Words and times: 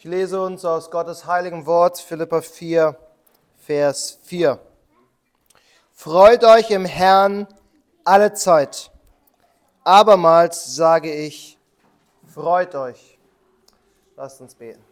Ich 0.00 0.04
lese 0.04 0.40
uns 0.40 0.64
aus 0.64 0.92
Gottes 0.92 1.26
heiligem 1.26 1.66
Wort, 1.66 1.98
Philippa 1.98 2.40
4, 2.40 2.96
Vers 3.56 4.20
4. 4.22 4.60
Freut 5.92 6.44
euch 6.44 6.70
im 6.70 6.84
Herrn 6.84 7.48
alle 8.04 8.32
Zeit. 8.32 8.92
Abermals 9.82 10.76
sage 10.76 11.12
ich, 11.12 11.58
freut 12.32 12.76
euch. 12.76 13.18
Lasst 14.16 14.40
uns 14.40 14.54
beten. 14.54 14.84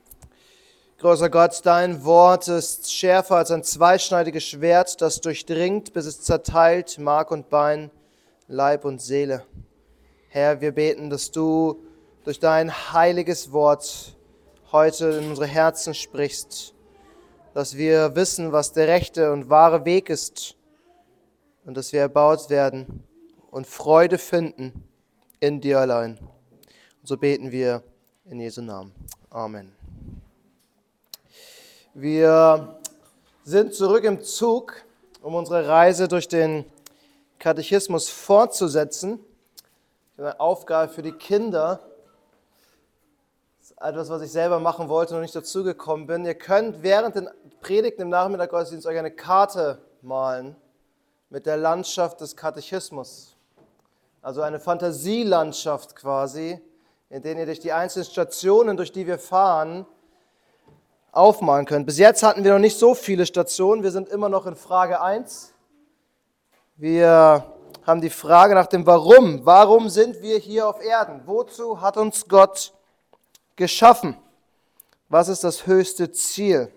Großer 0.98 1.30
Gott, 1.30 1.60
dein 1.62 2.04
Wort 2.04 2.48
ist 2.48 2.92
schärfer 2.92 3.36
als 3.36 3.52
ein 3.52 3.62
zweischneidiges 3.62 4.42
Schwert, 4.42 5.00
das 5.00 5.20
durchdringt, 5.20 5.92
bis 5.92 6.06
es 6.06 6.20
zerteilt 6.22 6.98
Mark 6.98 7.30
und 7.30 7.48
Bein, 7.48 7.92
Leib 8.48 8.84
und 8.84 9.00
Seele. 9.00 9.46
Herr, 10.30 10.60
wir 10.60 10.72
beten, 10.72 11.10
dass 11.10 11.30
du 11.30 11.80
durch 12.24 12.40
dein 12.40 12.72
heiliges 12.92 13.52
Wort 13.52 14.15
heute 14.76 15.06
in 15.06 15.30
unsere 15.30 15.46
Herzen 15.46 15.94
sprichst, 15.94 16.74
dass 17.54 17.78
wir 17.78 18.14
wissen, 18.14 18.52
was 18.52 18.74
der 18.74 18.88
rechte 18.88 19.32
und 19.32 19.48
wahre 19.48 19.86
Weg 19.86 20.10
ist 20.10 20.54
und 21.64 21.78
dass 21.78 21.94
wir 21.94 22.00
erbaut 22.00 22.50
werden 22.50 23.02
und 23.50 23.66
Freude 23.66 24.18
finden 24.18 24.86
in 25.40 25.62
dir 25.62 25.78
allein. 25.78 26.18
Und 26.18 27.08
so 27.08 27.16
beten 27.16 27.52
wir 27.52 27.82
in 28.26 28.38
Jesu 28.38 28.60
Namen. 28.60 28.92
Amen. 29.30 29.72
Wir 31.94 32.78
sind 33.44 33.72
zurück 33.72 34.04
im 34.04 34.20
Zug, 34.20 34.84
um 35.22 35.36
unsere 35.36 35.66
Reise 35.66 36.06
durch 36.06 36.28
den 36.28 36.66
Katechismus 37.38 38.10
fortzusetzen. 38.10 39.20
Eine 40.18 40.38
Aufgabe 40.38 40.92
für 40.92 41.00
die 41.00 41.12
Kinder 41.12 41.80
etwas, 43.80 44.08
was 44.08 44.22
ich 44.22 44.32
selber 44.32 44.58
machen 44.58 44.88
wollte 44.88 45.12
und 45.12 45.18
noch 45.20 45.22
nicht 45.22 45.36
dazugekommen 45.36 46.06
bin. 46.06 46.24
Ihr 46.24 46.34
könnt 46.34 46.82
während 46.82 47.14
den 47.14 47.28
Predigten 47.60 48.02
im 48.02 48.08
Nachmittag 48.08 48.50
Gottesdienst 48.50 48.86
euch 48.86 48.98
eine 48.98 49.10
Karte 49.10 49.78
malen 50.02 50.56
mit 51.28 51.46
der 51.46 51.56
Landschaft 51.56 52.20
des 52.20 52.36
Katechismus. 52.36 53.36
Also 54.22 54.42
eine 54.42 54.60
Fantasielandschaft 54.60 55.94
quasi, 55.94 56.60
in 57.10 57.22
der 57.22 57.36
ihr 57.36 57.46
durch 57.46 57.60
die 57.60 57.72
einzelnen 57.72 58.06
Stationen, 58.06 58.76
durch 58.76 58.92
die 58.92 59.06
wir 59.06 59.18
fahren, 59.18 59.86
aufmalen 61.12 61.66
könnt. 61.66 61.86
Bis 61.86 61.98
jetzt 61.98 62.22
hatten 62.22 62.44
wir 62.44 62.52
noch 62.52 62.58
nicht 62.58 62.78
so 62.78 62.94
viele 62.94 63.26
Stationen. 63.26 63.82
Wir 63.82 63.90
sind 63.90 64.08
immer 64.08 64.28
noch 64.28 64.46
in 64.46 64.56
Frage 64.56 65.00
1. 65.00 65.52
Wir 66.76 67.44
haben 67.86 68.00
die 68.00 68.10
Frage 68.10 68.54
nach 68.54 68.66
dem 68.66 68.86
Warum. 68.86 69.46
Warum 69.46 69.88
sind 69.88 70.20
wir 70.22 70.38
hier 70.38 70.68
auf 70.68 70.82
Erden? 70.82 71.22
Wozu 71.26 71.80
hat 71.80 71.96
uns 71.96 72.28
Gott 72.28 72.72
geschaffen? 73.56 74.16
Was 75.08 75.28
ist 75.28 75.44
das 75.44 75.66
höchste 75.66 76.12
Ziel? 76.12 76.70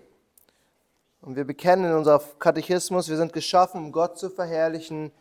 Und 1.21 1.35
wir 1.35 1.45
bekennen 1.45 1.85
in 1.91 1.97
unserem 1.97 2.21
Katechismus, 2.39 3.09
wir 3.09 3.17
sind 3.17 3.33
geschaffen, 3.33 3.85
um 3.85 3.91
Gott 3.91 4.17
zu 4.17 4.29
verherrlichen. 4.29 5.11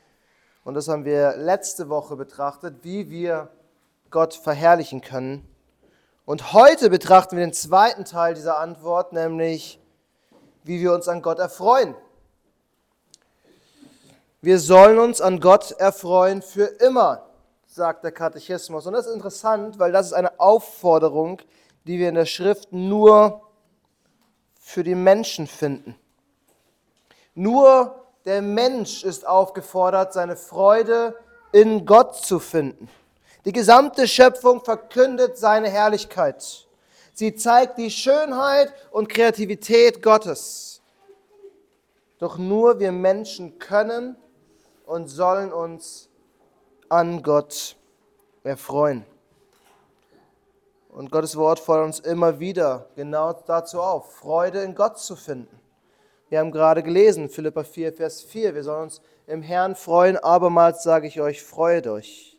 Und 0.64 0.74
das 0.74 0.88
haben 0.88 1.04
wir 1.04 1.36
letzte 1.36 1.88
Woche 1.88 2.16
betrachtet, 2.16 2.76
wie 2.82 3.10
wir 3.10 3.50
Gott 4.10 4.34
verherrlichen 4.34 5.00
können. 5.00 5.46
Und 6.24 6.52
heute 6.52 6.90
betrachten 6.90 7.36
wir 7.36 7.44
den 7.44 7.52
zweiten 7.52 8.04
Teil 8.04 8.34
dieser 8.34 8.58
Antwort, 8.58 9.12
nämlich 9.12 9.80
wie 10.62 10.80
wir 10.80 10.92
uns 10.92 11.08
an 11.08 11.22
Gott 11.22 11.38
erfreuen. 11.38 11.94
Wir 14.40 14.60
sollen 14.60 14.98
uns 14.98 15.20
an 15.20 15.40
Gott 15.40 15.72
erfreuen 15.72 16.42
für 16.42 16.64
immer 16.64 17.27
sagt 17.78 18.04
der 18.04 18.12
Katechismus. 18.12 18.86
Und 18.86 18.92
das 18.92 19.06
ist 19.06 19.14
interessant, 19.14 19.78
weil 19.78 19.92
das 19.92 20.08
ist 20.08 20.12
eine 20.12 20.38
Aufforderung, 20.38 21.40
die 21.86 21.98
wir 21.98 22.10
in 22.10 22.16
der 22.16 22.26
Schrift 22.26 22.72
nur 22.72 23.40
für 24.60 24.84
die 24.84 24.94
Menschen 24.94 25.46
finden. 25.46 25.94
Nur 27.34 28.04
der 28.26 28.42
Mensch 28.42 29.04
ist 29.04 29.26
aufgefordert, 29.26 30.12
seine 30.12 30.36
Freude 30.36 31.16
in 31.53 31.86
Gott 31.86 32.16
zu 32.16 32.38
finden. 32.41 32.91
Die 33.47 33.53
gesamte 33.53 34.06
Schöpfung 34.06 34.62
verkündet 34.62 35.38
seine 35.38 35.70
Herrlichkeit. 35.70 36.66
Sie 37.14 37.34
zeigt 37.34 37.78
die 37.78 37.91
Schönheit 37.91 38.74
und 38.91 39.08
Kreativität 39.08 40.03
Gottes. 40.03 40.82
Doch 42.19 42.36
nur 42.36 42.80
wir 42.80 42.92
Menschen 42.92 43.58
können 43.58 44.16
und 44.84 45.08
sollen 45.08 45.53
uns 45.53 46.07
an 46.88 47.22
Gott 47.22 47.76
erfreuen. 48.44 49.04
Und 50.88 51.10
Gottes 51.10 51.37
Wort 51.37 51.60
fordert 51.60 51.87
uns 51.87 52.00
immer 52.00 52.41
wieder 52.41 52.87
genau 52.97 53.32
dazu 53.32 53.81
auf, 53.81 54.15
Freude 54.15 54.62
in 54.62 54.75
Gott 54.75 54.98
zu 54.98 55.16
finden. 55.16 55.60
Wir 56.28 56.41
haben 56.41 56.50
gerade 56.50 56.82
gelesen, 56.82 57.28
Philippa 57.28 57.62
4, 57.62 57.93
Vers 57.93 58.22
4, 58.22 58.54
wir 58.54 58.62
sollen 58.62 58.84
uns 58.84 59.00
im 59.27 59.43
Herrn 59.43 59.77
freuen, 59.77 60.16
abermals 60.16 60.82
sage 60.82 61.06
ich 61.06 61.21
euch, 61.21 61.43
freut 61.43 61.87
euch. 61.87 62.38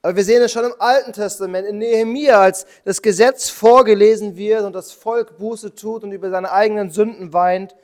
Aber 0.00 0.16
wir 0.16 0.24
sehen 0.24 0.42
es 0.42 0.52
schon 0.52 0.64
im 0.64 0.74
Alten 0.78 1.12
Testament, 1.12 1.66
in 1.66 1.78
Nehemia, 1.78 2.40
als 2.40 2.66
das 2.84 3.02
Gesetz 3.02 3.50
vorgelesen 3.50 4.36
wird 4.36 4.62
und 4.62 4.72
das 4.72 4.92
Volk 4.92 5.36
Buße 5.38 5.74
tut 5.74 6.04
und 6.04 6.12
über 6.12 6.30
seine 6.30 6.50
eigenen 6.52 6.90
Sünden 6.90 7.32
weint, 7.32 7.74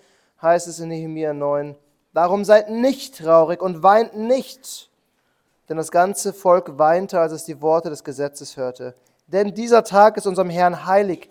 heißt 0.40 0.68
es 0.68 0.78
in 0.78 0.88
Nehemia 0.88 1.32
9, 1.32 1.76
darum 2.12 2.44
seid 2.44 2.70
nicht 2.70 3.18
traurig 3.18 3.60
und 3.60 3.82
weint 3.82 4.16
nicht, 4.16 4.90
denn 5.68 5.76
das 5.76 5.90
ganze 5.90 6.32
Volk 6.32 6.78
weinte, 6.78 7.18
als 7.20 7.32
es 7.32 7.44
die 7.44 7.62
Worte 7.62 7.90
des 7.90 8.04
Gesetzes 8.04 8.56
hörte. 8.56 8.94
Denn 9.26 9.54
dieser 9.54 9.84
Tag 9.84 10.16
ist 10.16 10.26
unserem 10.26 10.50
Herrn 10.50 10.86
heilig. 10.86 11.30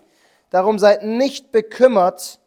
Darum 0.50 0.78
seid 0.78 1.04
nicht 1.04 1.52
bekümmert, 1.52 2.40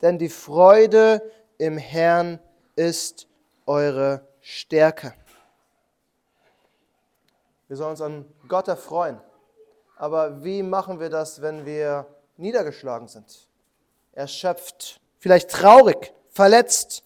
denn 0.00 0.18
die 0.18 0.28
Freude 0.28 1.22
im 1.58 1.78
Herrn 1.78 2.38
ist 2.76 3.26
eure 3.66 4.26
Stärke. 4.40 5.14
Wir 7.68 7.76
sollen 7.76 7.92
uns 7.92 8.00
an 8.00 8.24
Gott 8.48 8.68
erfreuen. 8.68 9.20
Aber 9.96 10.42
wie 10.42 10.62
machen 10.62 10.98
wir 10.98 11.08
das, 11.08 11.40
wenn 11.42 11.64
wir 11.64 12.06
niedergeschlagen 12.36 13.08
sind, 13.08 13.48
erschöpft, 14.12 15.00
vielleicht 15.18 15.50
traurig, 15.50 16.12
verletzt 16.28 17.04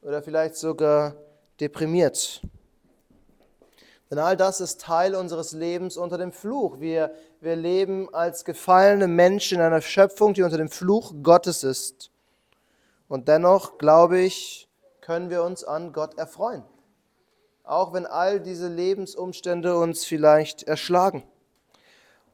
oder 0.00 0.22
vielleicht 0.22 0.56
sogar 0.56 1.14
deprimiert? 1.60 2.40
Denn 4.10 4.18
all 4.18 4.36
das 4.36 4.60
ist 4.60 4.80
Teil 4.80 5.14
unseres 5.14 5.52
Lebens 5.52 5.96
unter 5.96 6.16
dem 6.16 6.32
Fluch. 6.32 6.78
Wir, 6.78 7.12
wir 7.40 7.56
leben 7.56 8.12
als 8.14 8.44
gefallene 8.44 9.08
Menschen 9.08 9.58
in 9.58 9.64
einer 9.64 9.80
Schöpfung, 9.80 10.32
die 10.34 10.42
unter 10.42 10.58
dem 10.58 10.68
Fluch 10.68 11.12
Gottes 11.22 11.64
ist. 11.64 12.10
Und 13.08 13.26
dennoch, 13.28 13.78
glaube 13.78 14.20
ich, 14.20 14.68
können 15.00 15.30
wir 15.30 15.42
uns 15.42 15.64
an 15.64 15.92
Gott 15.92 16.18
erfreuen. 16.18 16.64
Auch 17.64 17.92
wenn 17.92 18.06
all 18.06 18.40
diese 18.40 18.68
Lebensumstände 18.68 19.76
uns 19.76 20.04
vielleicht 20.04 20.62
erschlagen. 20.62 21.24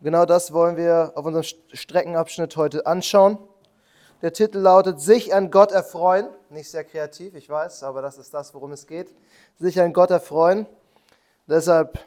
Genau 0.02 0.26
das 0.26 0.52
wollen 0.52 0.76
wir 0.76 1.12
auf 1.14 1.24
unserem 1.24 1.44
Streckenabschnitt 1.72 2.56
heute 2.56 2.86
anschauen. 2.86 3.38
Der 4.20 4.32
Titel 4.32 4.58
lautet 4.58 5.00
Sich 5.00 5.34
an 5.34 5.50
Gott 5.50 5.72
erfreuen. 5.72 6.28
Nicht 6.50 6.70
sehr 6.70 6.84
kreativ, 6.84 7.34
ich 7.34 7.48
weiß, 7.48 7.82
aber 7.82 8.02
das 8.02 8.18
ist 8.18 8.34
das, 8.34 8.52
worum 8.52 8.72
es 8.72 8.86
geht. 8.86 9.14
Sich 9.58 9.80
an 9.80 9.92
Gott 9.92 10.10
erfreuen. 10.10 10.66
Deshalb 11.48 11.98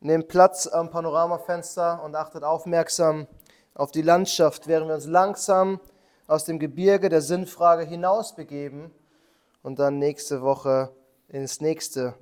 nehmt 0.00 0.28
Platz 0.28 0.66
am 0.66 0.90
Panoramafenster 0.90 2.02
und 2.02 2.14
achtet 2.16 2.42
aufmerksam 2.42 3.26
auf 3.74 3.90
die 3.90 4.02
Landschaft, 4.02 4.66
während 4.66 4.88
wir 4.88 4.94
uns 4.94 5.06
langsam 5.06 5.80
aus 6.26 6.44
dem 6.44 6.58
Gebirge 6.58 7.10
der 7.10 7.20
Sinnfrage 7.20 7.84
hinaus 7.84 8.34
begeben 8.34 8.90
und 9.62 9.78
dann 9.78 9.98
nächste 9.98 10.40
Woche 10.40 10.90
ins 11.28 11.60
nächste, 11.60 12.14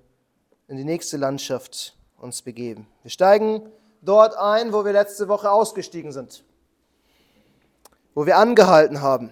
in 0.66 0.76
die 0.76 0.84
nächste 0.84 1.16
Landschaft 1.16 1.96
uns 2.18 2.42
begeben. 2.42 2.88
Wir 3.02 3.10
steigen 3.12 3.70
dort 4.02 4.36
ein, 4.36 4.72
wo 4.72 4.84
wir 4.84 4.92
letzte 4.92 5.28
Woche 5.28 5.50
ausgestiegen 5.50 6.10
sind, 6.10 6.44
wo 8.14 8.26
wir 8.26 8.38
angehalten 8.38 9.02
haben. 9.02 9.30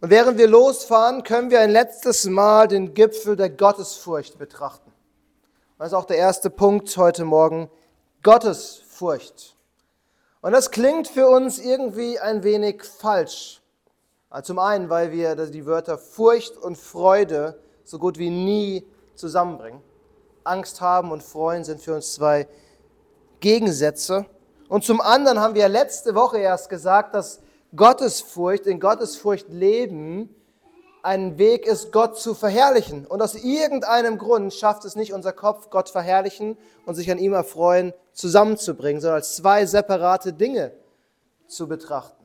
Und 0.00 0.10
während 0.10 0.38
wir 0.38 0.48
losfahren, 0.48 1.24
können 1.24 1.50
wir 1.50 1.60
ein 1.60 1.70
letztes 1.70 2.24
Mal 2.26 2.68
den 2.68 2.94
Gipfel 2.94 3.34
der 3.36 3.50
Gottesfurcht 3.50 4.38
betrachten. 4.38 4.91
Das 5.82 5.88
ist 5.88 5.94
auch 5.94 6.04
der 6.04 6.18
erste 6.18 6.48
Punkt 6.48 6.96
heute 6.96 7.24
Morgen. 7.24 7.68
Gottesfurcht. 8.22 9.56
Und 10.40 10.52
das 10.52 10.70
klingt 10.70 11.08
für 11.08 11.26
uns 11.26 11.58
irgendwie 11.58 12.20
ein 12.20 12.44
wenig 12.44 12.84
falsch. 12.84 13.60
Also 14.30 14.52
zum 14.52 14.60
einen, 14.60 14.90
weil 14.90 15.10
wir 15.10 15.34
die 15.34 15.66
Wörter 15.66 15.98
Furcht 15.98 16.56
und 16.56 16.78
Freude 16.78 17.58
so 17.82 17.98
gut 17.98 18.16
wie 18.16 18.30
nie 18.30 18.86
zusammenbringen. 19.16 19.80
Angst 20.44 20.80
haben 20.80 21.10
und 21.10 21.20
freuen 21.20 21.64
sind 21.64 21.80
für 21.80 21.96
uns 21.96 22.14
zwei 22.14 22.46
Gegensätze. 23.40 24.26
Und 24.68 24.84
zum 24.84 25.00
anderen 25.00 25.40
haben 25.40 25.56
wir 25.56 25.68
letzte 25.68 26.14
Woche 26.14 26.38
erst 26.38 26.68
gesagt, 26.68 27.12
dass 27.12 27.40
Gottesfurcht, 27.74 28.68
in 28.68 28.78
Gottesfurcht 28.78 29.48
leben, 29.48 30.32
ein 31.02 31.36
Weg 31.36 31.66
ist, 31.66 31.92
Gott 31.92 32.18
zu 32.18 32.34
verherrlichen. 32.34 33.06
Und 33.06 33.20
aus 33.20 33.34
irgendeinem 33.34 34.18
Grund 34.18 34.54
schafft 34.54 34.84
es 34.84 34.96
nicht 34.96 35.12
unser 35.12 35.32
Kopf, 35.32 35.68
Gott 35.70 35.88
verherrlichen 35.88 36.56
und 36.86 36.94
sich 36.94 37.10
an 37.10 37.18
ihm 37.18 37.32
erfreuen, 37.32 37.92
zusammenzubringen, 38.12 39.00
sondern 39.00 39.16
als 39.16 39.36
zwei 39.36 39.66
separate 39.66 40.32
Dinge 40.32 40.72
zu 41.48 41.66
betrachten. 41.66 42.24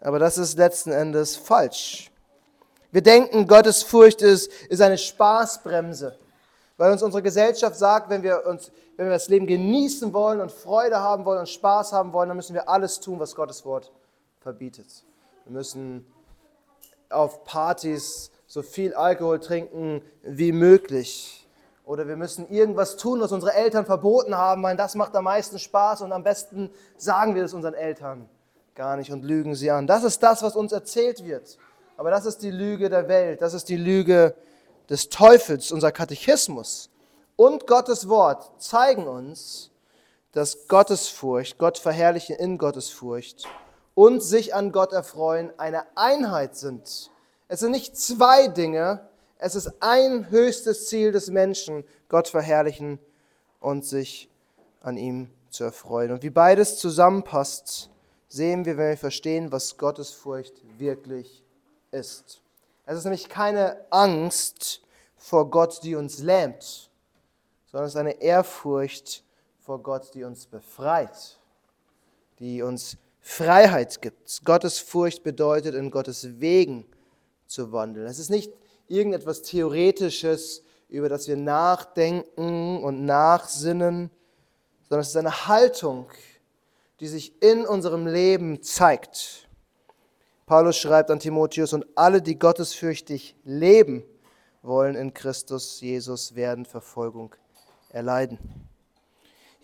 Aber 0.00 0.18
das 0.18 0.38
ist 0.38 0.58
letzten 0.58 0.92
Endes 0.92 1.36
falsch. 1.36 2.10
Wir 2.90 3.02
denken, 3.02 3.46
Gottesfurcht 3.46 4.22
ist, 4.22 4.50
ist 4.68 4.80
eine 4.80 4.98
Spaßbremse, 4.98 6.16
weil 6.76 6.92
uns 6.92 7.02
unsere 7.02 7.22
Gesellschaft 7.22 7.76
sagt, 7.76 8.08
wenn 8.08 8.22
wir, 8.22 8.46
uns, 8.46 8.70
wenn 8.96 9.06
wir 9.06 9.12
das 9.12 9.28
Leben 9.28 9.46
genießen 9.46 10.12
wollen 10.12 10.40
und 10.40 10.52
Freude 10.52 11.00
haben 11.00 11.24
wollen 11.24 11.40
und 11.40 11.48
Spaß 11.48 11.92
haben 11.92 12.12
wollen, 12.12 12.28
dann 12.28 12.36
müssen 12.36 12.54
wir 12.54 12.68
alles 12.68 13.00
tun, 13.00 13.18
was 13.18 13.34
Gottes 13.34 13.64
Wort 13.64 13.92
verbietet. 14.40 15.04
Wir 15.44 15.52
müssen 15.52 16.06
auf 17.14 17.44
Partys 17.44 18.30
so 18.46 18.62
viel 18.62 18.94
Alkohol 18.94 19.40
trinken 19.40 20.02
wie 20.22 20.52
möglich. 20.52 21.48
Oder 21.84 22.08
wir 22.08 22.16
müssen 22.16 22.48
irgendwas 22.48 22.96
tun, 22.96 23.20
was 23.20 23.32
unsere 23.32 23.52
Eltern 23.52 23.84
verboten 23.84 24.36
haben, 24.36 24.62
weil 24.62 24.76
das 24.76 24.94
macht 24.94 25.14
am 25.16 25.24
meisten 25.24 25.58
Spaß 25.58 26.02
und 26.02 26.12
am 26.12 26.22
besten 26.22 26.70
sagen 26.96 27.34
wir 27.34 27.44
es 27.44 27.52
unseren 27.52 27.74
Eltern 27.74 28.28
gar 28.74 28.96
nicht 28.96 29.12
und 29.12 29.24
lügen 29.24 29.54
sie 29.54 29.70
an. 29.70 29.86
Das 29.86 30.04
ist 30.04 30.22
das, 30.22 30.42
was 30.42 30.56
uns 30.56 30.72
erzählt 30.72 31.24
wird. 31.24 31.58
Aber 31.96 32.10
das 32.10 32.26
ist 32.26 32.42
die 32.42 32.50
Lüge 32.50 32.88
der 32.88 33.08
Welt, 33.08 33.40
das 33.40 33.54
ist 33.54 33.68
die 33.68 33.76
Lüge 33.76 34.34
des 34.88 35.08
Teufels, 35.08 35.70
unser 35.70 35.92
Katechismus. 35.92 36.90
Und 37.36 37.66
Gottes 37.66 38.08
Wort 38.08 38.50
zeigen 38.62 39.06
uns, 39.06 39.70
dass 40.32 40.66
Gottesfurcht, 40.68 41.58
Gott 41.58 41.78
verherrlichen 41.78 42.36
in 42.36 42.58
Gottesfurcht 42.58 43.46
und 43.94 44.22
sich 44.22 44.54
an 44.54 44.72
Gott 44.72 44.92
erfreuen 44.92 45.52
eine 45.58 45.84
Einheit 45.96 46.56
sind. 46.56 47.10
Es 47.48 47.60
sind 47.60 47.70
nicht 47.70 47.96
zwei 47.96 48.48
Dinge, 48.48 49.08
es 49.38 49.54
ist 49.54 49.72
ein 49.80 50.30
höchstes 50.30 50.88
Ziel 50.88 51.12
des 51.12 51.28
Menschen, 51.30 51.84
Gott 52.08 52.28
verherrlichen 52.28 52.98
und 53.60 53.84
sich 53.84 54.28
an 54.80 54.96
ihm 54.96 55.30
zu 55.50 55.64
erfreuen. 55.64 56.12
Und 56.12 56.22
wie 56.22 56.30
beides 56.30 56.78
zusammenpasst, 56.78 57.90
sehen 58.28 58.64
wir, 58.64 58.76
wenn 58.76 58.90
wir 58.90 58.96
verstehen, 58.96 59.52
was 59.52 59.76
Gottesfurcht 59.76 60.54
wirklich 60.78 61.38
ist 61.38 61.44
ist. 61.94 62.42
Es 62.84 62.98
ist 62.98 63.04
nämlich 63.04 63.28
keine 63.28 63.86
Angst 63.90 64.82
vor 65.16 65.50
Gott, 65.50 65.82
die 65.82 65.94
uns 65.94 66.18
lähmt, 66.18 66.90
sondern 67.70 67.86
es 67.86 67.94
ist 67.94 68.00
eine 68.00 68.20
Ehrfurcht 68.20 69.24
vor 69.60 69.82
Gott, 69.82 70.12
die 70.12 70.24
uns 70.24 70.44
befreit, 70.44 71.38
die 72.38 72.60
uns 72.60 72.98
Freiheit 73.26 74.02
gibt. 74.02 74.44
Gottes 74.44 74.78
Furcht 74.78 75.22
bedeutet, 75.22 75.74
in 75.74 75.90
Gottes 75.90 76.40
Wegen 76.40 76.84
zu 77.46 77.72
wandeln. 77.72 78.06
Es 78.06 78.18
ist 78.18 78.28
nicht 78.28 78.52
irgendetwas 78.86 79.40
Theoretisches, 79.40 80.62
über 80.90 81.08
das 81.08 81.26
wir 81.26 81.38
nachdenken 81.38 82.84
und 82.84 83.06
nachsinnen, 83.06 84.10
sondern 84.82 85.00
es 85.00 85.08
ist 85.08 85.16
eine 85.16 85.48
Haltung, 85.48 86.10
die 87.00 87.08
sich 87.08 87.42
in 87.42 87.64
unserem 87.64 88.06
Leben 88.06 88.62
zeigt. 88.62 89.48
Paulus 90.44 90.76
schreibt 90.76 91.10
an 91.10 91.18
Timotheus, 91.18 91.72
und 91.72 91.86
alle, 91.94 92.20
die 92.20 92.38
gottesfürchtig 92.38 93.36
leben 93.42 94.04
wollen 94.60 94.94
in 94.96 95.14
Christus 95.14 95.80
Jesus, 95.80 96.34
werden 96.34 96.66
Verfolgung 96.66 97.34
erleiden. 97.88 98.38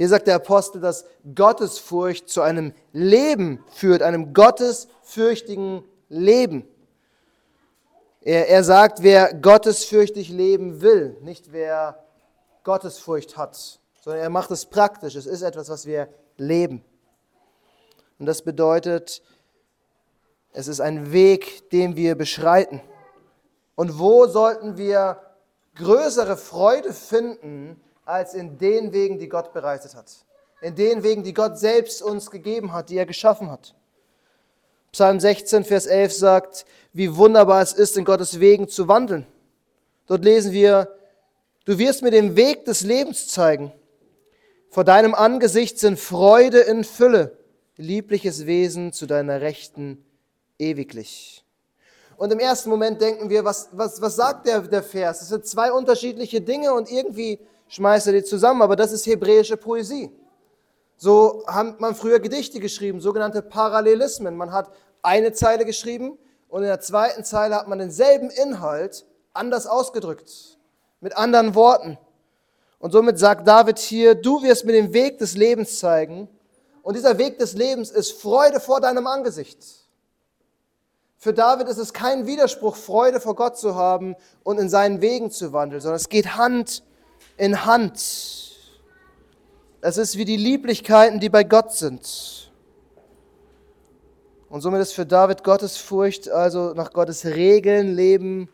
Hier 0.00 0.08
sagt 0.08 0.28
der 0.28 0.36
Apostel, 0.36 0.80
dass 0.80 1.04
Gottesfurcht 1.34 2.30
zu 2.30 2.40
einem 2.40 2.72
Leben 2.94 3.62
führt, 3.68 4.00
einem 4.00 4.32
gottesfürchtigen 4.32 5.84
Leben. 6.08 6.66
Er, 8.22 8.48
er 8.48 8.64
sagt, 8.64 9.02
wer 9.02 9.34
gottesfürchtig 9.34 10.30
leben 10.30 10.80
will, 10.80 11.18
nicht 11.20 11.52
wer 11.52 12.02
Gottesfurcht 12.64 13.36
hat, 13.36 13.78
sondern 14.00 14.22
er 14.22 14.30
macht 14.30 14.50
es 14.50 14.64
praktisch. 14.64 15.16
Es 15.16 15.26
ist 15.26 15.42
etwas, 15.42 15.68
was 15.68 15.84
wir 15.84 16.08
leben. 16.38 16.82
Und 18.18 18.24
das 18.24 18.40
bedeutet, 18.40 19.20
es 20.54 20.66
ist 20.66 20.80
ein 20.80 21.12
Weg, 21.12 21.68
den 21.72 21.94
wir 21.94 22.14
beschreiten. 22.14 22.80
Und 23.74 23.98
wo 23.98 24.26
sollten 24.26 24.78
wir 24.78 25.20
größere 25.74 26.38
Freude 26.38 26.94
finden, 26.94 27.78
als 28.10 28.34
in 28.34 28.58
den 28.58 28.92
Wegen, 28.92 29.18
die 29.18 29.28
Gott 29.28 29.52
bereitet 29.52 29.94
hat? 29.94 30.10
In 30.60 30.74
den 30.74 31.02
Wegen, 31.02 31.22
die 31.22 31.32
Gott 31.32 31.58
selbst 31.58 32.02
uns 32.02 32.30
gegeben 32.30 32.72
hat, 32.72 32.90
die 32.90 32.98
er 32.98 33.06
geschaffen 33.06 33.50
hat. 33.50 33.74
Psalm 34.92 35.20
16, 35.20 35.64
Vers 35.64 35.86
11 35.86 36.12
sagt, 36.12 36.66
wie 36.92 37.16
wunderbar 37.16 37.62
es 37.62 37.72
ist, 37.72 37.96
in 37.96 38.04
Gottes 38.04 38.40
Wegen 38.40 38.68
zu 38.68 38.88
wandeln. 38.88 39.26
Dort 40.06 40.24
lesen 40.24 40.52
wir, 40.52 40.88
du 41.64 41.78
wirst 41.78 42.02
mir 42.02 42.10
den 42.10 42.34
Weg 42.34 42.64
des 42.64 42.82
Lebens 42.82 43.28
zeigen. 43.28 43.72
Vor 44.68 44.84
deinem 44.84 45.14
Angesicht 45.14 45.78
sind 45.78 45.98
Freude 45.98 46.60
in 46.60 46.84
Fülle, 46.84 47.38
liebliches 47.76 48.46
Wesen 48.46 48.92
zu 48.92 49.06
deiner 49.06 49.40
Rechten 49.40 50.04
ewiglich. 50.58 51.44
Und 52.16 52.32
im 52.32 52.38
ersten 52.38 52.68
Moment 52.68 53.00
denken 53.00 53.30
wir, 53.30 53.44
was, 53.44 53.68
was, 53.72 54.00
was 54.02 54.16
sagt 54.16 54.46
der, 54.46 54.60
der 54.60 54.82
Vers? 54.82 55.20
Das 55.20 55.28
sind 55.28 55.46
zwei 55.46 55.72
unterschiedliche 55.72 56.40
Dinge 56.40 56.74
und 56.74 56.90
irgendwie 56.90 57.38
schmeißt 57.70 58.08
er 58.08 58.12
die 58.12 58.24
zusammen, 58.24 58.60
aber 58.60 58.76
das 58.76 58.92
ist 58.92 59.06
hebräische 59.06 59.56
Poesie. 59.56 60.10
So 60.96 61.44
hat 61.46 61.80
man 61.80 61.94
früher 61.94 62.20
Gedichte 62.20 62.60
geschrieben, 62.60 63.00
sogenannte 63.00 63.40
Parallelismen. 63.40 64.36
Man 64.36 64.52
hat 64.52 64.70
eine 65.00 65.32
Zeile 65.32 65.64
geschrieben 65.64 66.18
und 66.48 66.62
in 66.62 66.68
der 66.68 66.80
zweiten 66.80 67.24
Zeile 67.24 67.54
hat 67.54 67.68
man 67.68 67.78
denselben 67.78 68.28
Inhalt 68.28 69.06
anders 69.32 69.66
ausgedrückt, 69.66 70.58
mit 71.00 71.16
anderen 71.16 71.54
Worten. 71.54 71.96
Und 72.80 72.90
somit 72.92 73.18
sagt 73.18 73.46
David 73.46 73.78
hier, 73.78 74.14
du 74.14 74.42
wirst 74.42 74.66
mir 74.66 74.72
den 74.72 74.92
Weg 74.92 75.18
des 75.18 75.36
Lebens 75.36 75.78
zeigen. 75.78 76.28
Und 76.82 76.96
dieser 76.96 77.18
Weg 77.18 77.38
des 77.38 77.54
Lebens 77.54 77.90
ist 77.90 78.20
Freude 78.20 78.58
vor 78.58 78.80
deinem 78.80 79.06
Angesicht. 79.06 79.58
Für 81.16 81.32
David 81.32 81.68
ist 81.68 81.78
es 81.78 81.92
kein 81.92 82.26
Widerspruch, 82.26 82.76
Freude 82.76 83.20
vor 83.20 83.36
Gott 83.36 83.58
zu 83.58 83.74
haben 83.74 84.16
und 84.42 84.58
in 84.58 84.68
seinen 84.68 85.00
Wegen 85.02 85.30
zu 85.30 85.52
wandeln, 85.52 85.80
sondern 85.80 85.96
es 85.96 86.08
geht 86.08 86.36
Hand 86.36 86.82
in 87.40 87.64
Hand. 87.64 87.96
Es 89.80 89.96
ist 89.96 90.18
wie 90.18 90.26
die 90.26 90.36
Lieblichkeiten, 90.36 91.20
die 91.20 91.30
bei 91.30 91.42
Gott 91.42 91.72
sind. 91.72 92.52
Und 94.50 94.60
somit 94.60 94.82
ist 94.82 94.92
für 94.92 95.06
David 95.06 95.42
Gottes 95.42 95.78
Furcht, 95.78 96.28
also 96.28 96.74
nach 96.74 96.92
Gottes 96.92 97.24
Regeln 97.24 97.94
leben, 97.94 98.50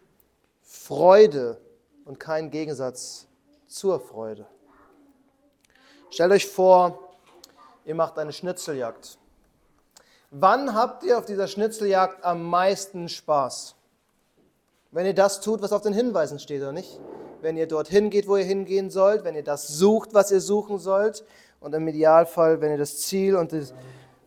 Freude 0.63 1.61
und 2.05 2.21
kein 2.21 2.51
Gegensatz 2.51 3.27
zur 3.67 3.99
Freude. 3.99 4.47
Stellt 6.11 6.31
euch 6.31 6.47
vor, 6.47 7.11
ihr 7.85 7.97
macht 7.97 8.19
eine 8.19 8.33
Schnitzeljagd. 8.33 9.19
Wann 10.31 10.75
habt 10.75 11.03
ihr 11.03 11.19
auf 11.19 11.25
dieser 11.25 11.49
Schnitzeljagd 11.49 12.25
am 12.25 12.45
meisten 12.45 13.09
Spaß? 13.09 13.76
Wenn 14.97 15.05
ihr 15.05 15.15
das 15.15 15.43
tut, 15.43 15.61
was 15.61 15.75
auf 15.75 15.83
den 15.83 15.93
Hinweisen 15.93 16.39
steht, 16.39 16.63
oder 16.63 16.73
nicht? 16.73 16.99
Wenn 17.43 17.59
ihr 17.59 17.69
dorthin 17.69 18.09
geht, 18.09 18.27
wo 18.29 18.39
ihr 18.39 18.45
hingehen 18.45 18.89
sollt, 18.89 19.25
wenn 19.25 19.35
ihr 19.35 19.45
das 19.45 19.69
sucht, 19.69 20.15
was 20.15 20.31
ihr 20.31 20.41
suchen 20.41 20.79
sollt 20.79 21.23
und 21.61 21.75
im 21.75 21.87
Idealfall, 21.87 22.63
wenn 22.63 22.71
ihr 22.71 22.79
das 22.79 23.03
Ziel 23.03 23.37
und 23.37 23.53
das, 23.53 23.75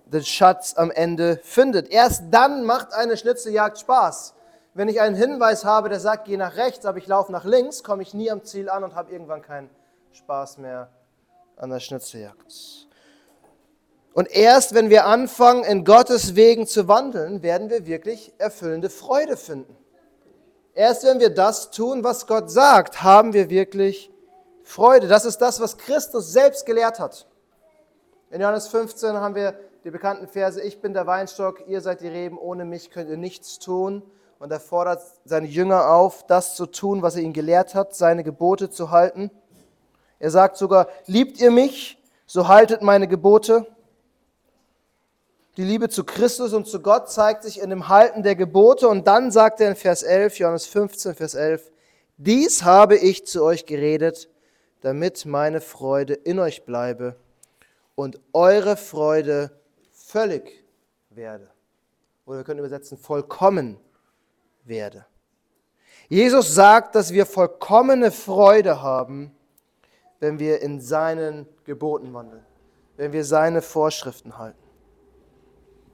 den 0.06 0.24
Schatz 0.24 0.76
am 0.78 0.92
Ende 0.92 1.40
findet. 1.42 1.90
Erst 1.90 2.26
dann 2.30 2.66
macht 2.66 2.94
eine 2.94 3.18
Schnitzeljagd 3.18 3.80
Spaß. 3.80 4.36
Wenn 4.76 4.90
ich 4.90 5.02
einen 5.02 5.16
Hinweis 5.16 5.66
habe, 5.66 5.90
der 5.90 6.00
sagt, 6.00 6.26
geh 6.26 6.38
nach 6.38 6.56
rechts, 6.56 6.86
aber 6.86 7.00
ich 7.00 7.08
laufe 7.08 7.32
nach 7.32 7.46
links, 7.46 7.84
komme 7.84 8.04
ich 8.04 8.14
nie 8.14 8.30
am 8.30 8.44
Ziel 8.44 8.70
an 8.70 8.84
und 8.84 8.94
habe 8.94 9.12
irgendwann 9.12 9.42
keinen 9.42 9.72
Spaß 10.12 10.60
mehr 10.60 10.92
an 11.58 11.72
der 11.72 11.80
Schnitzeljagd. 11.80 12.88
Und 14.14 14.30
erst 14.30 14.76
wenn 14.76 14.92
wir 14.92 15.08
anfangen, 15.08 15.64
in 15.64 15.84
Gottes 15.84 16.36
Wegen 16.36 16.68
zu 16.68 16.88
wandeln, 16.88 17.42
werden 17.42 17.72
wir 17.72 17.88
wirklich 17.88 18.34
erfüllende 18.38 18.92
Freude 18.92 19.36
finden. 19.36 19.79
Erst 20.74 21.04
wenn 21.04 21.20
wir 21.20 21.30
das 21.30 21.72
tun, 21.72 22.04
was 22.04 22.28
Gott 22.28 22.50
sagt, 22.50 23.04
haben 23.04 23.34
wir 23.34 23.50
wirklich 23.50 24.12
Freude. 24.64 25.08
Das 25.08 25.26
ist 25.26 25.40
das, 25.40 25.60
was 25.60 25.78
Christus 25.78 26.32
selbst 26.32 26.66
gelehrt 26.66 27.00
hat. 27.00 27.28
In 28.30 28.42
Johannes 28.42 28.68
15 28.68 29.14
haben 29.14 29.36
wir 29.36 29.60
die 29.84 29.92
bekannten 29.92 30.28
Verse, 30.28 30.62
ich 30.62 30.82
bin 30.82 30.94
der 30.94 31.08
Weinstock, 31.08 31.68
ihr 31.68 31.82
seid 31.82 32.02
die 32.02 32.08
Reben, 32.08 32.38
ohne 32.38 32.66
mich 32.66 32.92
könnt 32.92 33.10
ihr 33.10 33.18
nichts 33.18 33.60
tun. 33.60 34.04
Und 34.38 34.52
er 34.52 34.60
fordert 34.60 35.02
seine 35.26 35.48
Jünger 35.48 35.90
auf, 35.90 36.26
das 36.28 36.56
zu 36.56 36.66
tun, 36.66 37.02
was 37.02 37.16
er 37.16 37.24
ihnen 37.24 37.34
gelehrt 37.34 37.76
hat, 37.76 37.96
seine 37.96 38.24
Gebote 38.24 38.70
zu 38.70 38.92
halten. 38.92 39.32
Er 40.20 40.32
sagt 40.32 40.58
sogar, 40.58 40.88
liebt 41.08 41.42
ihr 41.42 41.52
mich, 41.52 42.02
so 42.26 42.48
haltet 42.48 42.82
meine 42.82 43.08
Gebote. 43.08 43.66
Die 45.58 45.64
Liebe 45.64 45.90
zu 45.90 46.04
Christus 46.04 46.54
und 46.54 46.68
zu 46.68 46.82
Gott 46.82 47.10
zeigt 47.10 47.44
sich 47.44 47.60
in 47.60 47.70
dem 47.70 47.90
Halten 47.90 48.24
der 48.24 48.36
Gebote. 48.36 48.88
Und 48.88 49.08
dann 49.08 49.32
sagt 49.32 49.60
er 49.62 49.70
in 49.70 49.76
Vers 49.76 50.04
11, 50.04 50.38
Johannes 50.40 50.66
15, 50.68 51.16
Vers 51.16 51.34
11, 51.34 51.72
dies 52.18 52.64
habe 52.64 52.98
ich 52.98 53.26
zu 53.26 53.44
euch 53.44 53.66
geredet, 53.66 54.30
damit 54.82 55.26
meine 55.26 55.62
Freude 55.62 56.14
in 56.14 56.40
euch 56.40 56.66
bleibe 56.66 57.16
und 57.96 58.20
eure 58.34 58.78
Freude 58.78 59.52
völlig 59.92 60.64
werde. 61.10 61.50
Oder 62.26 62.38
wir 62.38 62.44
können 62.44 62.60
übersetzen, 62.60 62.98
vollkommen 62.98 63.78
werde. 64.64 65.06
Jesus 66.08 66.54
sagt, 66.54 66.96
dass 66.96 67.12
wir 67.12 67.26
vollkommene 67.26 68.12
Freude 68.12 68.82
haben, 68.82 69.36
wenn 70.20 70.40
wir 70.40 70.62
in 70.62 70.82
seinen 70.82 71.48
Geboten 71.66 72.14
wandeln, 72.14 72.46
wenn 72.98 73.14
wir 73.14 73.24
seine 73.24 73.62
Vorschriften 73.62 74.38
halten. 74.38 74.69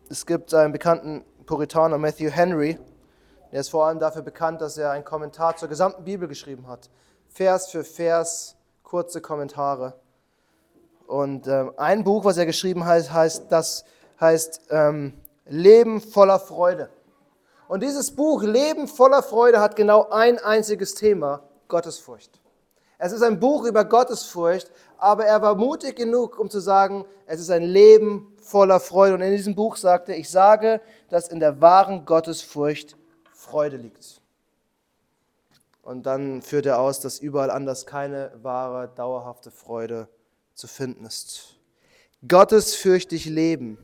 Es 0.08 0.28
gibt 0.28 0.54
einen 0.54 0.72
bekannten 0.72 1.26
Puritaner, 1.48 1.98
Matthew 1.98 2.30
Henry, 2.30 2.78
der 3.52 3.62
ist 3.62 3.70
vor 3.70 3.88
allem 3.88 3.98
dafür 3.98 4.22
bekannt, 4.22 4.62
dass 4.62 4.78
er 4.78 4.92
einen 4.92 5.04
Kommentar 5.04 5.56
zur 5.56 5.68
gesamten 5.68 6.04
Bibel 6.04 6.28
geschrieben 6.28 6.68
hat. 6.68 6.92
Vers 7.28 7.72
für 7.72 7.84
Vers, 7.84 8.56
kurze 8.84 9.20
Kommentare. 9.20 9.96
Und 11.08 11.48
ähm, 11.48 11.72
ein 11.78 12.04
Buch, 12.04 12.24
was 12.24 12.38
er 12.38 12.46
geschrieben 12.46 12.86
hat, 12.86 13.12
heißt, 13.12 13.46
das 13.50 13.84
heißt 14.20 14.68
ähm, 14.70 15.14
Leben 15.48 16.00
voller 16.00 16.40
Freude. 16.40 16.90
Und 17.68 17.82
dieses 17.82 18.16
Buch 18.16 18.44
Leben 18.44 18.88
voller 18.88 19.24
Freude 19.24 19.60
hat 19.60 19.76
genau 19.76 20.08
ein 20.10 20.38
einziges 20.38 20.94
Thema, 20.94 21.42
Gottesfurcht. 21.68 22.40
Es 23.00 23.12
ist 23.12 23.24
ein 23.24 23.40
Buch 23.40 23.66
über 23.66 23.86
Gottesfurcht, 23.86 24.72
aber 25.00 25.26
er 25.26 25.42
war 25.42 25.56
mutig 25.56 25.96
genug, 25.96 26.38
um 26.38 26.52
zu 26.52 26.60
sagen, 26.60 27.06
es 27.26 27.40
ist 27.40 27.50
ein 27.50 27.64
Leben 27.64 28.35
voller 28.46 28.80
Freude. 28.80 29.16
Und 29.16 29.22
in 29.22 29.32
diesem 29.32 29.56
Buch 29.56 29.76
sagte 29.76 30.14
er, 30.14 30.20
ich 30.20 30.30
sage, 30.30 30.80
dass 31.10 31.28
in 31.28 31.40
der 31.40 31.62
wahren 31.62 32.06
Gottesfurcht 32.06 32.96
Freude 33.34 33.78
liegt. 33.78 34.22
Und 35.82 36.06
dann 36.06 36.42
führt 36.42 36.66
er 36.66 36.80
aus, 36.80 37.00
dass 37.00 37.20
überall 37.20 37.52
anders 37.52 37.86
keine 37.86 38.32
wahre, 38.42 38.88
dauerhafte 38.96 39.52
Freude 39.52 40.08
zu 40.54 40.68
finden 40.68 41.06
ist. 41.06 41.58
Gottesfürchtig 42.28 43.26
leben 43.26 43.78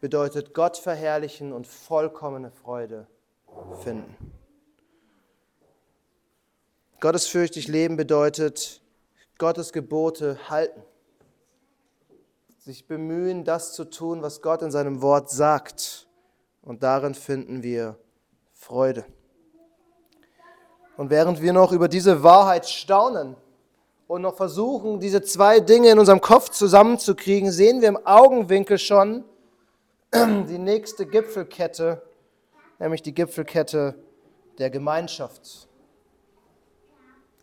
bedeutet 0.00 0.54
Gott 0.54 0.76
verherrlichen 0.76 1.52
und 1.52 1.66
vollkommene 1.66 2.50
Freude 2.50 3.06
finden. 3.82 4.16
Gottesfürchtig 7.00 7.66
leben 7.66 7.96
bedeutet 7.96 8.82
Gottes 9.38 9.72
Gebote 9.72 10.38
halten. 10.48 10.82
Sich 12.70 12.86
bemühen, 12.86 13.42
das 13.42 13.72
zu 13.72 13.84
tun, 13.84 14.22
was 14.22 14.42
Gott 14.42 14.62
in 14.62 14.70
seinem 14.70 15.02
Wort 15.02 15.28
sagt. 15.28 16.06
Und 16.62 16.84
darin 16.84 17.16
finden 17.16 17.64
wir 17.64 17.98
Freude. 18.52 19.04
Und 20.96 21.10
während 21.10 21.42
wir 21.42 21.52
noch 21.52 21.72
über 21.72 21.88
diese 21.88 22.22
Wahrheit 22.22 22.68
staunen 22.68 23.34
und 24.06 24.22
noch 24.22 24.36
versuchen, 24.36 25.00
diese 25.00 25.20
zwei 25.20 25.58
Dinge 25.58 25.90
in 25.90 25.98
unserem 25.98 26.20
Kopf 26.20 26.50
zusammenzukriegen, 26.50 27.50
sehen 27.50 27.80
wir 27.80 27.88
im 27.88 28.06
Augenwinkel 28.06 28.78
schon 28.78 29.24
die 30.14 30.58
nächste 30.58 31.06
Gipfelkette, 31.06 32.00
nämlich 32.78 33.02
die 33.02 33.12
Gipfelkette 33.12 33.96
der 34.58 34.70
Gemeinschaft. 34.70 35.66